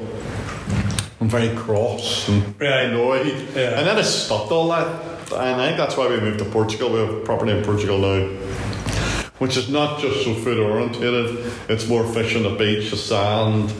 [1.20, 2.86] and very cross and Right.
[2.86, 3.26] annoyed.
[3.54, 3.78] Yeah.
[3.78, 4.86] And then I stopped all that.
[5.32, 6.90] And I think that's why we moved to Portugal.
[6.90, 8.28] We have property in Portugal now.
[9.38, 13.70] Which is not just so food orientated, it's more fish on the beach, the sand,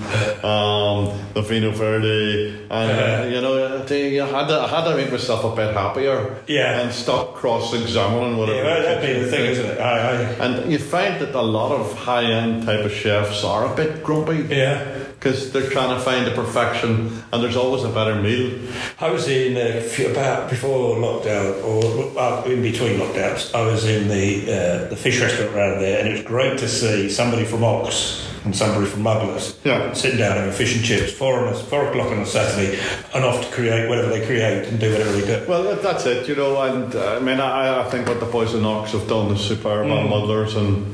[0.44, 5.10] um, the vino verde, and uh, you know, I had to, I had to make
[5.10, 6.80] myself a bit happier, Yeah.
[6.80, 8.64] and stop cross-examining whatever.
[8.64, 9.80] yeah, that'd be the thing, isn't it?
[9.80, 10.14] I, I,
[10.44, 14.54] And you find that a lot of high-end type of chefs are a bit grumpy
[14.54, 14.84] yeah.
[15.18, 18.58] Because they're trying to find the perfection, and there's always a better meal.
[19.00, 23.52] I was in uh, few- about before lockdown, or uh, in between lockdowns.
[23.54, 26.68] I was in the uh, the fish restaurant around there, and it was great to
[26.68, 29.92] see somebody from Ox and somebody from Muddlers Yeah.
[29.94, 32.78] sitting down having fish and chips, four on a, four o'clock on a Saturday,
[33.12, 35.48] and off to create whatever they create and do whatever they do.
[35.48, 36.60] Well, that's it, you know.
[36.62, 39.40] And uh, I mean, I, I think what the boys in Ox have done is
[39.40, 40.86] superb on muddlers and,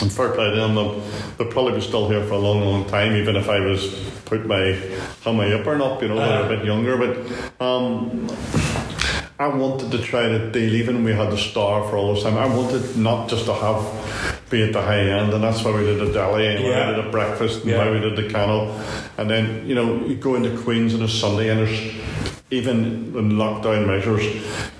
[0.00, 0.74] and fair play to them.
[0.74, 1.00] They'll,
[1.36, 3.88] they'll probably be still here for a long, long time, even if I was
[4.24, 4.78] put my
[5.26, 6.00] my upper up.
[6.02, 7.62] You know, they're a bit younger, but.
[7.64, 8.28] Um,
[9.38, 12.22] I wanted to try to deal, even when we had the star for all this
[12.22, 12.36] time.
[12.36, 15.84] I wanted not just to have be at the high end, and that's why we
[15.84, 16.70] did the deli, and Yeah.
[16.70, 17.78] why we did the breakfast, and Yeah.
[17.78, 18.78] why we did the cannel,
[19.18, 21.80] and then you know you go into Queens on a Sunday, and there's
[22.52, 24.22] even in lockdown measures,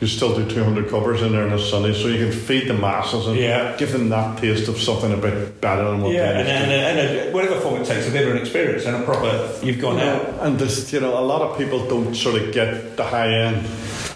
[0.00, 2.74] you still do 200 covers in there on a Sunday, so you can feed the
[2.74, 3.74] masses and Yeah.
[3.78, 6.72] give them that taste of something a bit better than what Yeah, they and, and,
[6.72, 9.50] and, and whatever form it takes, a bit of an experience and a proper.
[9.62, 10.34] You've gone out.
[10.40, 13.66] and this, you know, a lot of people don't sort of get the high end.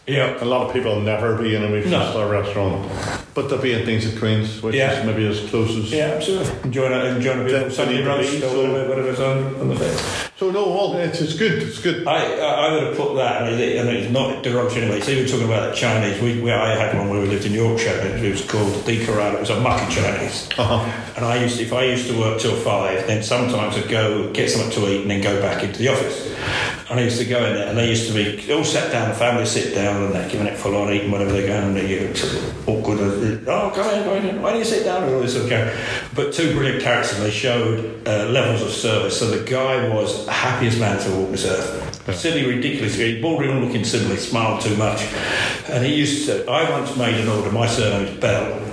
[0.06, 0.36] Yeah.
[0.40, 2.10] A lot of people never be in a Michelin No.
[2.10, 2.88] star restaurant,
[3.34, 5.00] but they'll be in things at Queens, which Yeah.
[5.00, 5.90] is maybe as close as.
[5.90, 6.52] Yeah, absolutely.
[6.64, 9.68] Enjoying a, enjoying a bit of Sunday roast beans, or so- whatever, whatever's on, on
[9.70, 10.25] the.
[10.38, 11.62] So no, well, it's, it's good.
[11.62, 12.06] It's good.
[12.06, 15.00] I, I, I would have put that, I mean, I mean, it's not derogatory anyway.
[15.00, 16.20] So you were talking about that Chinese.
[16.20, 18.00] We, we, I had one where we lived in Yorkshire.
[18.00, 19.34] and It was called Di Corral.
[19.34, 20.50] It was a mucky Chinese.
[20.58, 21.14] Uh-huh.
[21.16, 24.30] And I used, to, if I used to work till five, then sometimes I'd go
[24.32, 26.30] get something to eat and then go back into the office.
[26.88, 29.08] And I used to go in there, and they used to be all sat down,
[29.08, 31.76] the family sit down, and they're giving it full on, eating whatever they're going, and
[31.76, 33.00] they're uh, awkward.
[33.00, 34.40] Uh, uh, oh, come in, go in.
[34.40, 35.02] Why do you sit down?
[35.02, 35.76] And all this sort of going.
[36.14, 39.18] But two brilliant characters, and they showed uh, levels of service.
[39.18, 42.16] So the guy was the happiest man to walk this earth.
[42.16, 42.96] Silly, ridiculous.
[42.96, 45.02] On looking silly, smiled too much.
[45.68, 48.65] And he used to, I once made an order, my surname is Bell.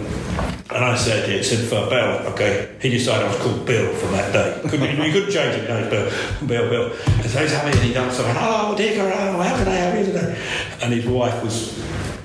[0.70, 2.76] And I said, it said for Bell, okay.
[2.82, 4.70] He decided I was called Bill from that day.
[4.70, 6.11] Couldn't, you couldn't change it, no, Bill,
[6.47, 6.97] Bill, Bill.
[7.05, 9.99] And so he's having, and he done something, oh, dear, oh, how can I help
[9.99, 10.41] you today?
[10.82, 11.78] And his wife was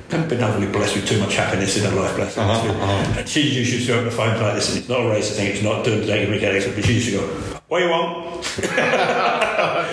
[0.09, 2.43] benevolently blessed with too much happiness in her life, bless her.
[2.43, 3.19] Uh-huh, uh-huh.
[3.19, 5.37] And she used to go on the phone like this, and it's not a racist
[5.37, 7.27] thing, it's not doing taking mechanics, but she used to go,
[7.69, 8.45] what do you want?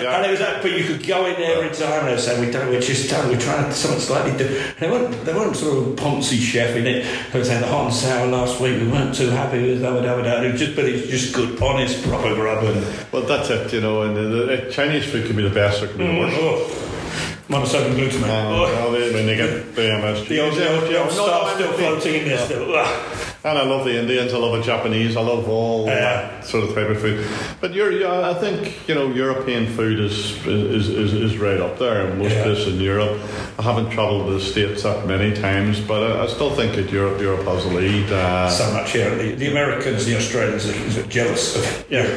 [0.06, 2.40] And it was that, but you could go in there every time and they say,
[2.40, 4.78] we don't, we're just done, we're trying something slightly different.
[4.78, 7.06] They weren't, they weren't sort of Ponzi chef in it.
[7.32, 10.02] They were saying the hot and sour last week, we weren't too happy with that,
[10.02, 10.44] that, that.
[10.44, 12.64] It was just, but it's just good, honest, proper grub.
[12.64, 15.82] And, Well, that's it, you know, and the, the, Chinese food can be the best
[15.82, 16.36] or can be the worst.
[16.38, 16.85] oh,
[17.94, 18.28] glutamate.
[18.28, 18.62] Um, oh.
[18.62, 20.28] well, they, when they get MSG.
[20.28, 22.66] The old, the old, the old No, no, stuff I still floating in there still.
[23.46, 24.34] And I love the Indians.
[24.34, 25.16] I love the Japanese.
[25.16, 25.94] I love all Yeah.
[25.94, 27.24] that sort of type of food.
[27.60, 32.08] But you're, I think you know European food is is, is, is right up there
[32.08, 32.42] in most Yeah.
[32.42, 33.16] places in Europe.
[33.56, 36.90] I haven't travelled to the states that many times, but I, I still think that
[36.90, 38.10] Europe Europe has a lead.
[38.10, 39.14] Uh, so much here.
[39.14, 42.08] The, the Americans, the Australians are, are jealous of Yeah.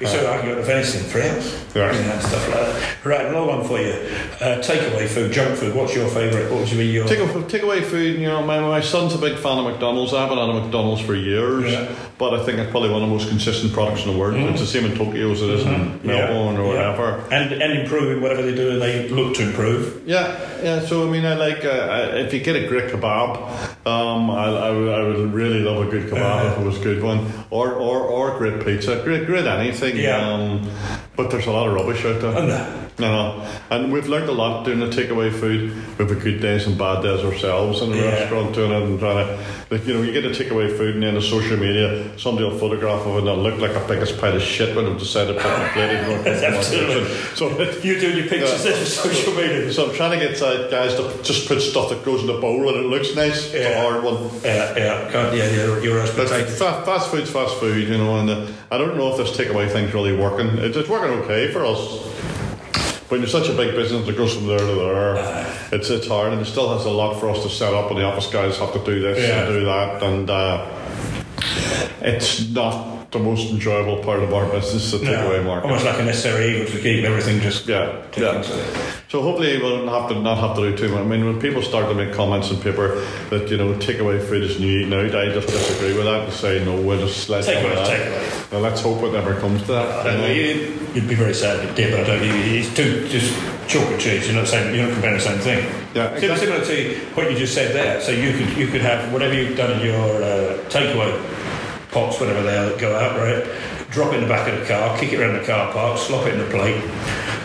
[0.00, 1.18] You so argument of anything for.
[1.18, 1.92] Yeah.
[1.92, 3.04] You know, and stuff like that.
[3.04, 3.92] Right, another one for you.
[4.40, 5.74] Uh, takeaway food, junk food.
[5.74, 6.50] What's your favourite?
[6.50, 9.36] What would be your Take, take away food, you know, my, my son's a big
[9.38, 10.14] fan of McDonald's.
[10.14, 11.88] I haven't had a McDonald's for years, Yeah.
[12.18, 14.36] but I think it's probably one of the most consistent products in the world.
[14.36, 17.24] It's the same in Tokyo as it is in Melbourne Yeah, or whatever.
[17.32, 20.02] And, and improving whatever they do, and they look to improve.
[20.06, 20.80] Yeah, yeah.
[20.80, 24.70] So I mean, I like uh, if you get a great kebab, um, I, I,
[24.70, 27.72] would- I would really love a good kebab if it was a good one, or
[27.74, 29.96] or, or great pizza, great great anything.
[29.96, 30.16] Yeah.
[30.18, 30.70] Um,
[31.18, 32.32] but there's a lot of rubbish out there.
[32.32, 33.46] No, no.
[33.70, 35.72] And we've learned a lot doing the takeaway food.
[35.98, 38.04] We have a good days and bad days ourselves in the Yeah.
[38.20, 39.38] restaurant doing it and trying to,
[39.70, 42.58] like, you know, you get a takeaway food and then the social media, somebody will
[42.58, 45.34] photograph of it and it'll look like a biggest pile of shit when they've decided
[45.34, 45.90] to put in a plate.
[45.90, 46.44] and go and cook it.
[46.54, 47.14] Absolutely.
[47.34, 47.48] So,
[47.82, 48.70] You doing your pictures Yeah.
[48.76, 48.84] yeah.
[48.84, 49.72] social media.
[49.72, 52.38] so I'm trying to get uh, guys to just put stuff that goes in the
[52.40, 53.52] bowl and it looks nice.
[53.52, 53.82] It's a Yeah.
[53.82, 54.30] hard one.
[54.44, 56.46] Yeah, yeah, God, yeah, yeah, your roast But potato.
[56.50, 59.68] fa- fast food's fast food, you know, and uh, I don't know if this takeaway
[59.70, 60.48] thing's really working.
[60.58, 62.06] It's, it's working okay for us.
[63.10, 65.16] When you're such a big business that goes from there to there,
[65.72, 67.90] it's it's hard, and it still has a lot for us to set up.
[67.90, 69.44] And the office guys have to do this Yeah.
[69.44, 70.66] and do that, and uh,
[72.02, 75.66] it's not the most enjoyable part of our business, the takeaway market.
[75.66, 78.42] Almost like a necessary evil to keep everything just Yeah, yeah.
[79.08, 81.00] So hopefully we'll have to not have to do too much.
[81.00, 83.00] I mean, when people start to make comments in paper
[83.30, 86.32] that you know takeaway food is new eating out, I just disagree with that and
[86.32, 87.88] say no, we'll just let of is that.
[87.88, 88.52] takeaway.
[88.52, 90.06] Well, let's hope it never comes to that.
[90.06, 92.46] I don't know, you, you'd be very sad if it did, but I don't think
[92.46, 93.32] it's too just
[93.68, 94.26] chalk and cheese.
[94.26, 95.64] You're not saying you're not comparing the same thing.
[95.94, 96.46] Yeah, exactly.
[96.46, 98.02] Similar to what you just said there.
[98.02, 101.37] So you could you could have whatever you've done in your uh, takeaway
[101.90, 103.44] pots, whatever they are, that go out right.
[103.90, 106.26] Drop it in the back of the car, kick it around the car park, slop
[106.26, 106.82] it in the plate.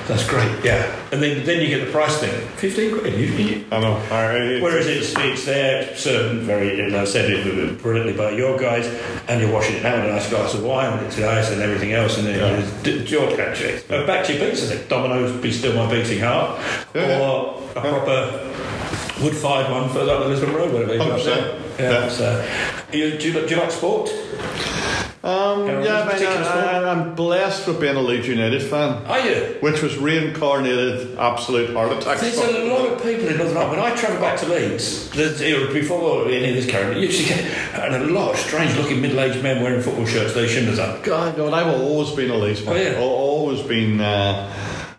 [0.08, 0.84] That's great, yeah.
[1.14, 3.14] And then then you get the price thing, fifteen quid.
[3.14, 3.94] You, you, I know.
[4.12, 8.86] I, Whereas it's it's there served very, and I said it brilliantly by your guys,
[9.30, 11.62] and you're washing it down with a nice glass of wine with its ice and
[11.62, 12.60] everything else, and then Yeah.
[12.60, 13.76] it's d- George actually.
[13.90, 14.86] Uh, back to your pizza thing.
[14.90, 16.60] Domino's, be still my beating heart,
[16.94, 17.22] Yeah.
[17.22, 18.50] or a proper
[19.22, 20.94] wood-fired one for like the Lisburn Road, whatever.
[20.94, 21.80] you got 100%.
[21.80, 21.90] Yeah.
[21.92, 22.10] Yeah.
[22.10, 22.46] So,
[22.92, 24.12] you, do, you, do you like sport?
[25.24, 29.56] Um, yeah, I mean, I, I'm blessed with being a Leeds United fan, Are you?
[29.62, 32.20] which was reincarnated absolute heart attack.
[32.20, 33.72] There's a lot of people in Northern Ireland.
[33.72, 35.40] When I travel back to Leeds, there's,
[35.72, 37.40] before any of this caravan, you used to get
[37.74, 41.02] and a lot of strange-looking middle-aged men wearing football shirts they shouldn't have done.
[41.04, 42.74] God, and I've always been a Leeds fan.
[42.74, 43.00] Oh, yeah.
[43.00, 44.54] Always been, uh,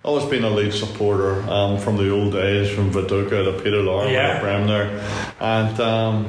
[0.05, 4.11] always been a Leeds supporter um, from the old days, from Viduka to Peter Lorre
[4.11, 4.41] Yeah.
[4.41, 5.03] Bremner,
[5.39, 6.25] and um,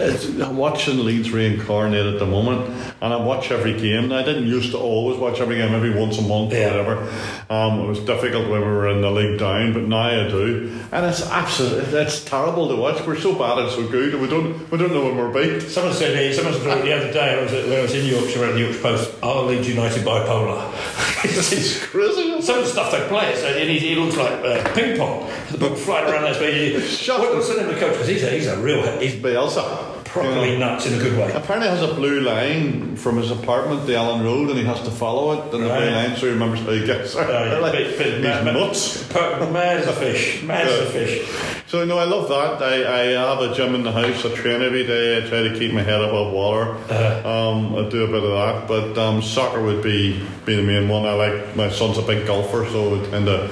[0.00, 2.68] I'm watching Leeds reincarnate at the moment,
[3.00, 4.12] and I watch every game.
[4.12, 6.74] I didn't used to always watch every game, maybe once a month Yeah.
[6.74, 7.12] or whatever.
[7.50, 10.72] Um, it was difficult when we were in the league down, but now I do,
[10.92, 13.04] and it's absolutely it's terrible to watch.
[13.06, 15.62] We're so bad and so good, and we don't we don't know when we're beat.
[15.68, 18.06] Someone said uh, someone said the other day I was at, when I was in
[18.06, 19.14] Yorkshire at the Yorkshire Post.
[19.22, 20.72] Are Leeds United bipolar?
[21.22, 22.40] It's crazy.
[22.40, 25.30] Some of the stuff they play, and he, he looks like uh, ping pong.
[25.50, 26.88] The ball flying around that space.
[26.98, 27.34] Shut up.
[27.34, 27.92] what's the name of the coach?
[27.92, 29.89] Because he's a, he's a real he's Bielsa.
[30.12, 31.30] Properly nuts in a good way.
[31.32, 34.90] Apparently, has a blue line from his apartment to Elland Road, and he has to
[34.90, 35.54] follow it.
[35.54, 37.28] And the blue line, so he remembers how he gets there.
[37.28, 39.08] Oh, yeah, Like, bit- bit he's mad- nuts.
[39.14, 40.42] Mad as a fish.
[40.42, 41.28] Mad as a fish.
[41.68, 42.60] So no, I love that.
[42.60, 44.24] I, I have a gym in the house.
[44.24, 45.18] I train every day.
[45.24, 46.70] I try to keep my head above water.
[47.24, 50.88] Um, I do a bit of that, but um, soccer would be be the main
[50.88, 51.06] one.
[51.06, 53.48] I like my son's a big golfer, so I tend to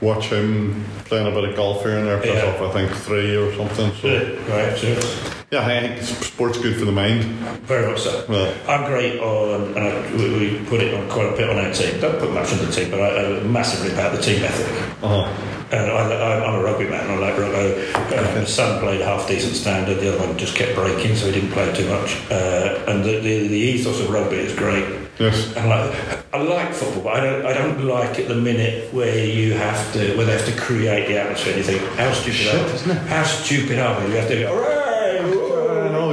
[0.00, 2.18] watch him playing a bit of golf here and there.
[2.22, 2.50] Plus Yeah.
[2.54, 3.92] off, I think three or something.
[3.94, 7.24] So Right, so yeah, I think sport's good for the mind.
[7.66, 8.24] very much so.
[8.28, 11.58] Well, I'm great on, and I, we, we put it on quite a bit on
[11.58, 12.00] our team.
[12.00, 14.66] Don't put much on the team, but I, I massively about the team ethic.
[15.02, 15.52] uh-huh.
[15.72, 17.10] And I, I, I'm a rugby man.
[17.10, 17.90] I like rugby.
[17.92, 19.98] Uh, my son played a half decent standard.
[19.98, 22.14] The other one just kept breaking, so he didn't play too much.
[22.30, 24.84] Uh, and the, the, the ethos of rugby is great.
[25.18, 25.56] yes.
[25.56, 29.26] I like, I like football, but I don't, I don't like it the minute where
[29.26, 31.54] you have to, where they have to create the atmosphere.
[31.54, 32.98] And you think, how stupid Shit, are isn't it?
[33.08, 34.10] How stupid are we?
[34.12, 34.85] You have to go,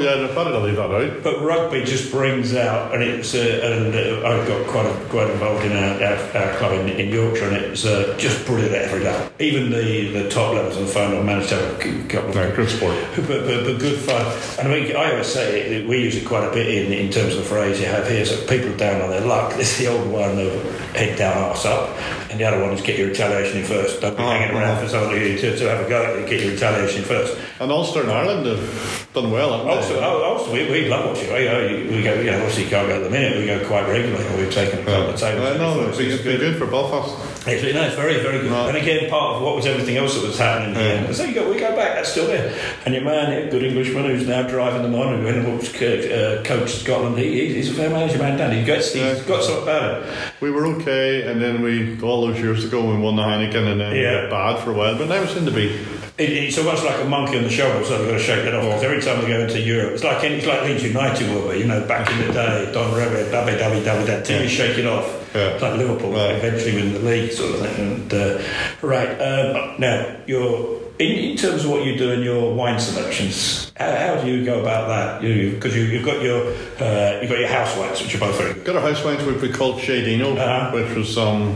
[0.04, 0.14] hooray!
[0.14, 0.26] I know.
[0.26, 1.24] Yeah, I better to leave that.
[1.24, 5.30] But rugby just brings out, and it's uh, and uh, I got quite a, quite
[5.30, 9.00] involved in our, our, our club in, in Yorkshire, and it's uh, just brilliant every
[9.00, 9.30] day.
[9.40, 12.36] Even the, the top levels of the phone, I've managed to have a couple of
[12.36, 12.96] No, good sport.
[13.16, 14.26] but, but, but good fun.
[14.60, 17.12] And I mean, I always say it, we use it quite a bit in, in
[17.12, 18.26] terms of the phrase you have here.
[18.26, 19.54] So people are down on their luck.
[19.64, 21.98] This is the old one of head down, arse up,
[22.34, 24.02] and the other one is get your retaliation in first.
[24.02, 24.82] Don't be Oh, hanging around oh.
[24.82, 26.26] for somebody to, to have a go at you.
[26.28, 27.38] Get your retaliation in first.
[27.60, 29.54] And Ulster and Ireland have done well.
[29.70, 31.32] Also, oh, also we, we love watching.
[31.32, 33.38] We, go- we go, you know, obviously you can't go at the minute.
[33.38, 34.26] We go quite regularly.
[34.42, 35.46] We've taken a couple of tables.
[35.48, 35.82] I know.
[35.90, 37.14] It's It's been, it's been good for Belfast.
[37.46, 38.52] Actually, no, it's very, very good.
[38.52, 38.70] Right.
[38.70, 41.04] And again, part of what was everything else that was happening Yeah.
[41.06, 41.14] here.
[41.14, 42.54] So you go, we go back, that's still there.
[42.86, 45.76] And your man, a good Englishman who's now driving them on, who went and watched,
[45.76, 48.52] uh, coached Scotland, he, he's a fair manager, man, Dan.
[48.56, 49.20] He's got, he's Yeah.
[49.28, 50.14] got something about him.
[50.40, 53.82] We were okay, and then we all those years ago we won the Heineken, and
[53.82, 54.24] then Yeah.
[54.24, 54.98] we got bad for a while.
[54.98, 55.80] But now we seem to be.
[56.16, 58.54] It, it's almost like a monkey on the shoulder, so we've got to shake that
[58.54, 58.64] off.
[58.66, 61.66] Because every time we go into Europe, it's like it's like Leeds United were, you
[61.66, 64.44] know, back in the day, Don Revie, Dabby, Dabby, Dabby, that team Yeah.
[64.44, 65.08] is shaking off.
[65.34, 65.48] Yeah.
[65.54, 66.36] It's like Liverpool Right.
[66.36, 67.94] eventually win the league, sort of thing.
[67.94, 68.42] And, uh,
[68.84, 73.72] right, um, now, you're, in, in terms of what you do in your wine selections,
[73.76, 75.22] how, how do you go about that?
[75.22, 76.46] Because you, you've got your
[76.80, 78.66] uh, you've got your house wines, which are both very good.
[78.66, 80.70] Got a house wines which we called Chez Dino, Uh-huh.
[80.78, 81.56] which was um,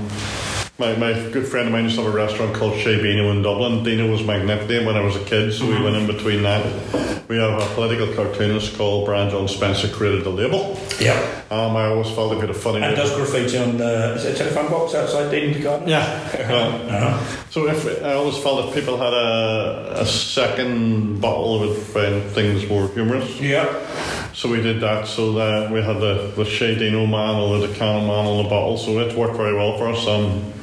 [0.80, 3.42] my, my good friend of mine used to have a restaurant called Chez Dino in
[3.42, 3.84] Dublin.
[3.84, 6.64] Dino was my nickname when I was a kid, so we went in between that.
[7.28, 10.80] We have a political cartoonist called Brian John Spencer created the label.
[11.00, 11.18] Yeah.
[11.50, 12.84] Um, I always felt a bit of funny.
[12.84, 15.88] And does graffiti on uh, is it a telephone box outside Dean Garden?
[15.88, 16.04] Yeah.
[16.04, 17.34] Uh-huh.
[17.50, 22.22] So if I always felt if people had a, a second bottle, it would find
[22.32, 23.42] things more humorous.
[23.42, 23.66] Yeah.
[24.38, 25.08] So we did that.
[25.08, 28.48] So that we had the the Chez Dino man or the Decannon man on the
[28.50, 28.78] bottle.
[28.78, 30.06] So it worked very well for us.
[30.08, 30.54] Um,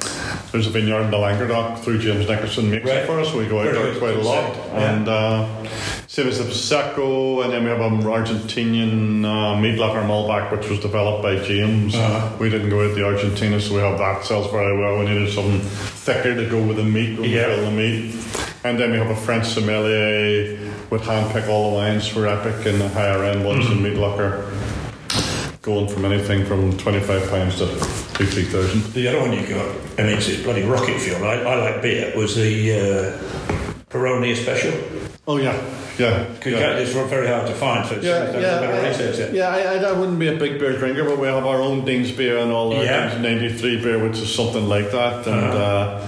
[0.53, 2.99] there's a vineyard in the Languedoc through James Nicholson makes Right.
[2.99, 3.33] it for us.
[3.33, 4.55] We go out there quite a lot.
[4.55, 4.91] Yeah.
[4.93, 5.67] And uh,
[6.07, 10.69] same as the Prosecco, and then we have an Argentinian uh, meat locker Malbec, which
[10.69, 11.93] was developed by James.
[11.95, 12.37] Uh-huh.
[12.39, 14.99] We didn't go out to Argentina, so we have that sells very well.
[14.99, 17.49] We needed something thicker to go with the meat when Yeah.
[17.49, 18.15] we fill the meat.
[18.63, 20.57] And then we have a French sommelier
[20.95, 24.49] would handpick all the wines for EIPIC and the higher end ones in meat locker.
[25.61, 27.65] Going from anything from twenty five pounds to
[28.13, 28.81] two three thousand.
[28.93, 29.67] The other one you got,
[29.97, 31.23] and it's a bloody rocket fuel.
[31.25, 32.13] I, I like beer.
[32.15, 34.71] Was the uh, Peroni special?
[35.27, 35.53] Oh yeah,
[35.97, 36.23] yeah.
[36.35, 36.77] Because yeah.
[36.77, 37.85] it's very hard to find.
[37.89, 39.35] So it's Yeah, yeah, bit of I- research there.
[39.35, 39.49] yeah.
[39.49, 42.11] I, I, I wouldn't be a big beer drinker, but we have our own Deane's
[42.11, 43.09] beer and all our Yeah.
[43.09, 45.25] Deane's '93 beer, which is something like that.
[45.27, 45.57] And Uh-huh.
[45.57, 46.07] uh,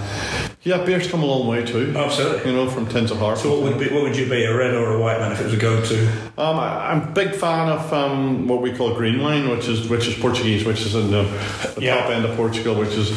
[0.62, 1.94] yeah, beer's come a long way too.
[1.96, 2.50] Absolutely.
[2.50, 3.38] You know, from tins of heart.
[3.38, 5.40] So what would be, what would you be, a red or a white man, if
[5.40, 6.08] it was a go-to?
[6.36, 9.88] Um, I, I'm a big fan of um, what we call green wine, which is
[9.88, 11.22] which is Portuguese, which is in the,
[11.76, 12.00] the Yeah.
[12.00, 13.10] top end of Portugal, which is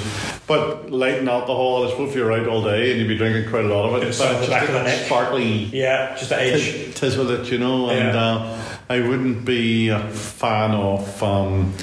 [0.47, 1.85] but light in alcohol.
[1.87, 4.01] I suppose if you're out all day and you'd be drinking quite a lot of
[4.01, 4.07] it.
[4.09, 5.05] It's but the just back a of the neck.
[5.05, 6.93] sparkly Yeah, just the edge.
[6.95, 7.89] tis with it, you know.
[7.89, 8.21] And Yeah.
[8.21, 8.57] uh,
[8.91, 11.73] I wouldn't be a fan of um,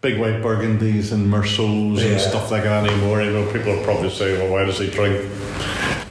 [0.00, 2.12] big white burgundies and Meursault Yeah.
[2.12, 3.20] and stuff like that anymore.
[3.20, 5.28] You know, people are probably saying, "Well, why does he drink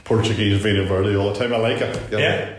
[0.04, 1.98] Portuguese Vino Verde all the time?" I like it.
[2.10, 2.22] you know.
[2.22, 2.50] Yeah.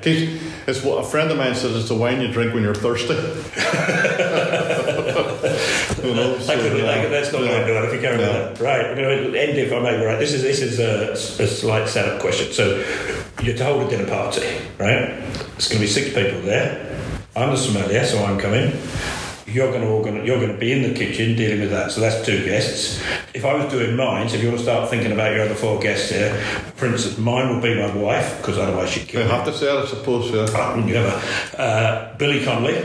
[0.65, 1.75] It's what a friend of mine says.
[1.75, 3.13] It's the wine you drink when you're thirsty.
[3.13, 3.19] you
[6.15, 7.59] know, so, I couldn't, uh, I, let's not yeah.
[7.61, 8.47] into that if you carry Yeah.
[8.47, 8.55] on.
[8.55, 10.03] Right, I'm going to end if I may.
[10.03, 11.11] Right, this is this is a,
[11.43, 12.51] a slight setup question.
[12.53, 12.77] So
[13.43, 14.47] you're to hold a dinner party,
[14.79, 15.09] right?
[15.57, 16.89] It's going to be six people there.
[17.35, 18.71] I'm the sommelier, so I'm coming.
[19.47, 21.91] You're going to organize, you're going to be in the kitchen dealing with that.
[21.91, 23.01] So that's two guests.
[23.33, 25.55] If I was doing mine, so if you want to start thinking about your other
[25.55, 26.33] four guests here,
[26.75, 29.33] for instance, mine would be my wife because otherwise she'd kill You me.
[29.33, 30.31] have to say I suppose.
[30.31, 30.45] Yeah.
[30.55, 31.21] Ah, wouldn't you ever?
[31.57, 32.75] Uh, Billy Connolly,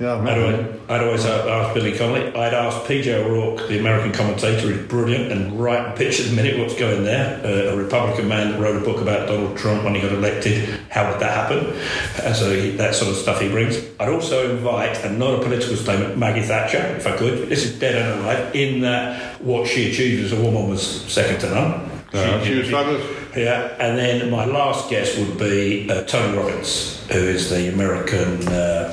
[0.00, 2.34] Yeah, I'd always, I'd always ask Billy Connolly.
[2.34, 6.34] I'd ask PJ O'Rourke, the American commentator, who's brilliant and right and pitch at the
[6.34, 7.40] minute what's going there.
[7.44, 10.68] Uh, a Republican man that wrote a book about Donald Trump when he got elected.
[10.90, 11.80] How would that happen?
[12.24, 13.76] And so he, that sort of stuff he brings.
[14.00, 17.48] I'd also invite, and not a political statement, Maggie Thatcher, if I could.
[17.48, 18.52] This is dead and alive.
[18.52, 21.90] In that what she achieved as a woman was second to none.
[22.12, 23.36] Yeah, she was fabulous.
[23.36, 28.46] Yeah, and then my last guest would be uh, Tony Robbins, who is the American
[28.48, 28.92] uh,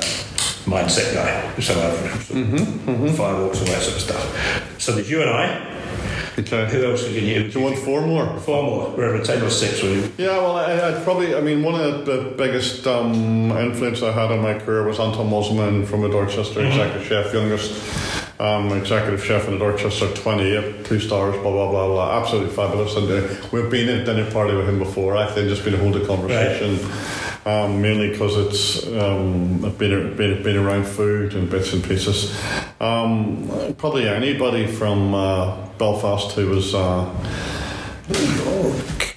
[0.66, 1.62] mindset guy.
[1.62, 4.82] So mm firewalks and that sort of stuff.
[4.82, 5.72] So there's you and I.
[6.40, 6.70] Okay.
[6.72, 7.50] Who else can you?
[7.52, 8.40] Do you want four more?
[8.40, 8.90] Four more.
[8.96, 9.84] We're at table of six.
[9.84, 14.12] We Yeah, well, I, I'd probably, I mean, one of the biggest um, influence I
[14.12, 19.24] had on my career was Anton Mosimann from the Dorchester executive chef, youngest um, executive
[19.24, 22.22] chef in the Dorchester, 28, two stars, blah, blah, blah, blah.
[22.22, 22.96] Absolutely fabulous.
[22.96, 26.04] And uh, we've been at dinner party with him before, actually, and just been holding
[26.04, 26.80] a conversation.
[27.44, 32.40] Um, mainly because it's um, I've been, been been around food and bits and pieces.
[32.80, 37.10] Um, probably anybody from uh, Belfast who was uh,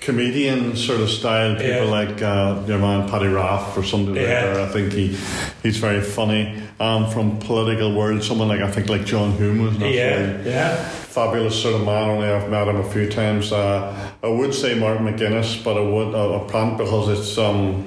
[0.04, 2.00] comedian sort of style people Yeah.
[2.00, 4.56] like uh, your man Paddy Raff or something like that.
[4.60, 5.16] I think he
[5.62, 6.60] he's very funny.
[6.80, 10.74] Um, from political world, someone like I think like John Hume was yeah, yeah.
[11.18, 12.10] fabulous sort of man.
[12.10, 13.52] Only I've met him a few times.
[13.52, 17.86] Uh, I would say Martin McGuinness, but I would uh, a plant because it's um,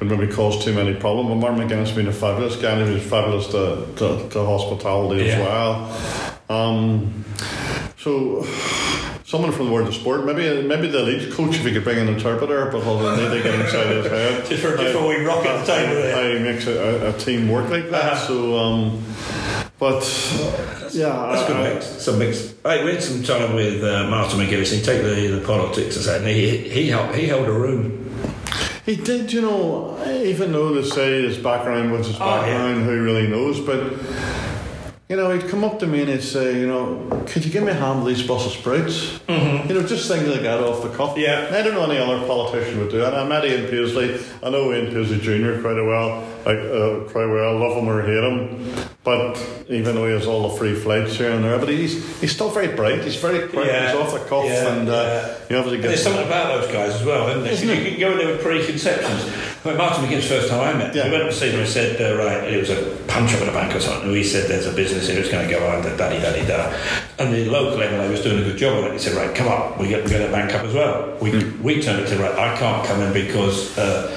[0.00, 1.28] it maybe cause too many problems.
[1.30, 5.30] But Martin McGuinness being a fabulous guy, and he was fabulous to, to, to hospitality
[5.30, 5.72] as well.
[6.48, 7.24] Um,
[8.06, 8.46] so.
[9.26, 11.98] Someone from the world of sport, maybe maybe the lead coach if he could bring
[11.98, 14.46] an interpreter, but I need to get inside his head.
[14.46, 16.14] Just for, just for we rock at the table there.
[16.14, 18.12] How he makes a, a, a team work like that.
[18.12, 18.26] Uh-huh.
[18.28, 19.02] So, um,
[19.80, 20.04] but
[20.94, 21.86] yeah, That's a good mix.
[22.04, 22.54] Some mix.
[22.64, 24.72] Right, we had some time with uh, Martin McGuinness.
[24.72, 28.04] He take the, the politics aside, and he he held, he held a room.
[28.86, 32.42] He did, you know, even though they say his background was his Oh, yeah.
[32.42, 33.92] background, who really knows, but,
[35.08, 37.62] you know, he'd come up to me and he'd say, you know, could you give
[37.62, 39.18] me a hand with these Brussels sprouts?
[39.28, 39.68] Mm-hmm.
[39.68, 41.16] You know, just things like that off the cuff.
[41.16, 41.48] Yeah.
[41.52, 43.14] I don't know any other politician would do that.
[43.14, 44.18] I met Ian Paisley.
[44.42, 45.60] I know Ian Paisley Jr.
[45.60, 46.22] quite well.
[46.44, 47.56] Like, uh, quite well.
[47.56, 48.74] Love him or hate him.
[49.04, 49.38] But
[49.68, 52.50] even though he has all the free flights here and there, but he's he's still
[52.50, 53.04] very bright.
[53.04, 53.66] He's very quick.
[53.66, 53.92] Yeah.
[53.92, 55.36] He's off the cuff, Yeah, and uh, yeah.
[55.48, 57.52] you obviously get there's something about those guys as well, isn't there?
[57.52, 59.30] Isn't you can go in there with preconceptions.
[59.66, 61.06] When Martin McGuinness first time I met, Yeah.
[61.06, 63.42] we went up to see him and said, uh, right, it was a punch up
[63.42, 64.06] at a bank or something.
[64.06, 66.72] And he said, there's a business here, it's going to go under, daddy, daddy, da.
[67.18, 68.92] And the local MLA was doing a good job on it.
[68.92, 71.16] He said, right, come up, we get, we get a bank up as well.
[71.20, 71.62] We, Hmm.
[71.64, 74.08] we turned it to, right, I can't come in because uh,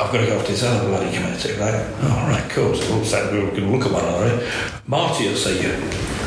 [0.00, 1.84] I've got to go off to this other bloody community, right?
[2.02, 2.76] Oh, right, cool.
[2.76, 4.48] So we'll we were going to look at one another.
[4.86, 6.25] Marty will see you.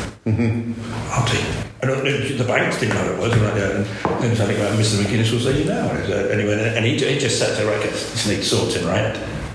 [1.82, 3.56] And uh, the banks didn't know it was, right?
[3.56, 5.02] Yeah, and then something about Mr.
[5.02, 5.86] McGuinness will see you now.
[5.86, 7.82] Uh, Anyway, and he, he just sat there, right?
[7.82, 9.14] This needs sorting, right?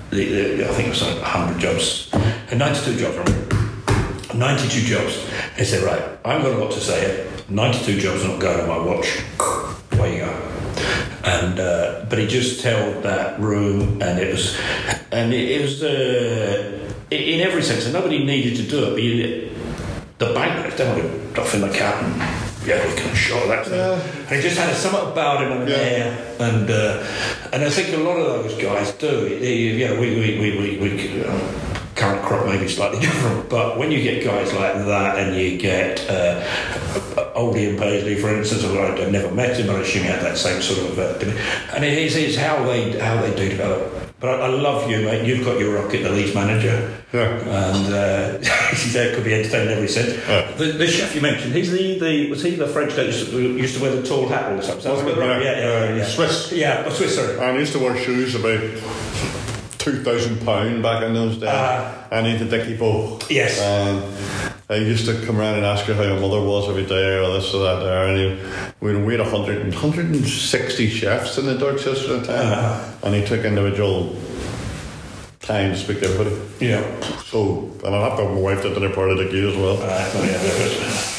[0.10, 2.10] The, the, I think it was like 100 jobs,
[2.50, 4.36] and 92 jobs, right?
[4.36, 5.30] 92 jobs.
[5.58, 7.32] He said, right, I haven't got a lot to say here.
[7.50, 9.22] 92 jobs not going on my watch.
[9.92, 10.52] Away you go.
[11.24, 14.58] And uh, but he just held that room, and it was,
[15.12, 17.86] and it, it was uh, in every sense.
[17.86, 18.92] And nobody needed to do it.
[18.92, 19.02] But
[20.18, 22.16] the bank, would off in the cat and
[22.66, 23.66] yeah, we can show that.
[23.68, 23.80] thing.
[24.28, 25.76] And he just had something about him and Yeah.
[25.78, 27.04] there, and uh,
[27.54, 29.28] and I think a lot of those guys do.
[29.28, 30.78] Yeah, You know, we we we we.
[30.80, 31.40] we uh,
[31.96, 35.58] Current crop may be slightly different, but when you get guys like that, and you
[35.58, 36.44] get uh,
[37.38, 40.20] Oldie and Paisley, for instance, although I've never met him, but I assume he had
[40.22, 43.94] that same sort of, uh, and it is how they how they do develop.
[44.20, 45.26] But I, I love you, mate.
[45.26, 47.40] You've got your rocket, the lead manager, Yeah.
[47.40, 48.38] and uh,
[48.94, 50.20] that could be entertaining every cent.
[50.28, 50.52] Yeah.
[50.54, 53.30] The, the chef you mentioned, he's the, the was he the French guy who used
[53.32, 54.82] to, used to wear the tall hat all the time?
[54.82, 55.28] Sounds Wasn't about it?
[55.30, 55.44] right?
[55.44, 55.52] Yeah.
[55.60, 56.06] Yeah, yeah, Uh, yeah.
[56.06, 56.52] Swiss.
[56.52, 57.40] Yeah, oh, Swiss, sorry.
[57.40, 58.60] I used to wear shoes about
[59.78, 61.50] two thousand pound back in those days.
[61.52, 62.08] Ah.
[62.12, 63.20] I need a dicky bow.
[63.30, 63.60] Yes.
[63.62, 64.02] And
[64.70, 67.34] I used to come around and ask her how your mother was every day or
[67.34, 68.08] this or that there.
[68.08, 72.54] And he, we had 100, 160 chefs in the Dorchester at the time.
[72.58, 72.94] Ah.
[73.04, 74.16] And he took individual
[75.46, 76.36] time to speak to everybody.
[76.60, 76.82] Yeah.
[77.26, 79.78] So, and I have to have my wife to dinner party like you as well.
[79.78, 81.16] Uh, yeah, that was-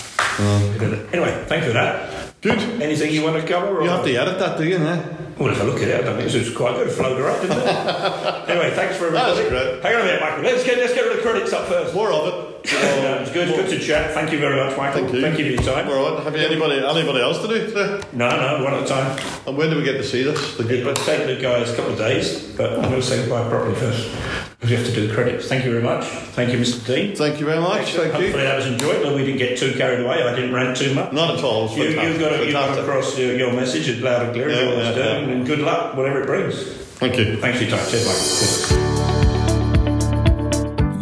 [1.13, 2.35] Anyway, thank you for that.
[2.43, 2.59] Good.
[2.83, 3.79] Anything you want to cover?
[3.79, 3.83] Or?
[3.83, 5.03] You have to edit that, do you, eh?
[5.39, 6.89] Well, if I look at it, I don't think it was quite good.
[6.89, 7.67] It flowed right, didn't it?
[8.51, 9.71] anyway, thanks for That's everybody.
[9.71, 9.83] great.
[9.83, 10.43] Hang on a minute, Michael.
[10.45, 11.95] Let's get let's get the credits up first.
[11.95, 12.56] More of it.
[12.69, 14.13] It's good, good to chat.
[14.13, 15.03] Thank you very much, Michael.
[15.03, 15.21] Thank you.
[15.21, 15.89] Thank you for your time.
[15.89, 16.25] It.
[16.25, 18.03] Have you anybody, anybody else to do today?
[18.13, 19.19] No, no, one at a time.
[19.47, 20.57] And when do we get to see this?
[20.57, 21.03] The good It'll bit?
[21.05, 24.11] take the guys a couple of days, but I'm going to say goodbye properly first
[24.57, 25.49] because we have to do the credits.
[25.49, 26.05] Thank you very much.
[26.07, 26.85] Thank you, Mr.
[26.87, 27.15] Deane.
[27.15, 27.93] Thank you very much.
[27.93, 28.03] Thank you.
[28.05, 28.33] Hopefully you.
[28.33, 29.15] that was enjoyable.
[29.15, 30.23] We didn't get too carried away.
[30.23, 31.13] I didn't rant too much.
[31.13, 31.71] Not at all.
[31.77, 34.63] You, you've got, you've got across your, your message as loud and clear as Yeah,
[34.63, 35.35] you always yeah, do, yeah.
[35.35, 36.63] and good luck, whatever it brings.
[36.97, 37.37] Thank you.
[37.37, 37.91] Thanks for your time.
[37.91, 38.86] Cheers, Michael.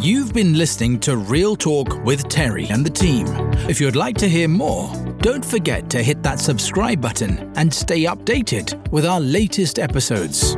[0.05, 3.25] You've been listening to Real Talk with Terry and the team.
[3.67, 8.03] If you'd like to hear more, don't forget to hit that subscribe button and stay
[8.03, 10.57] updated with our latest episodes.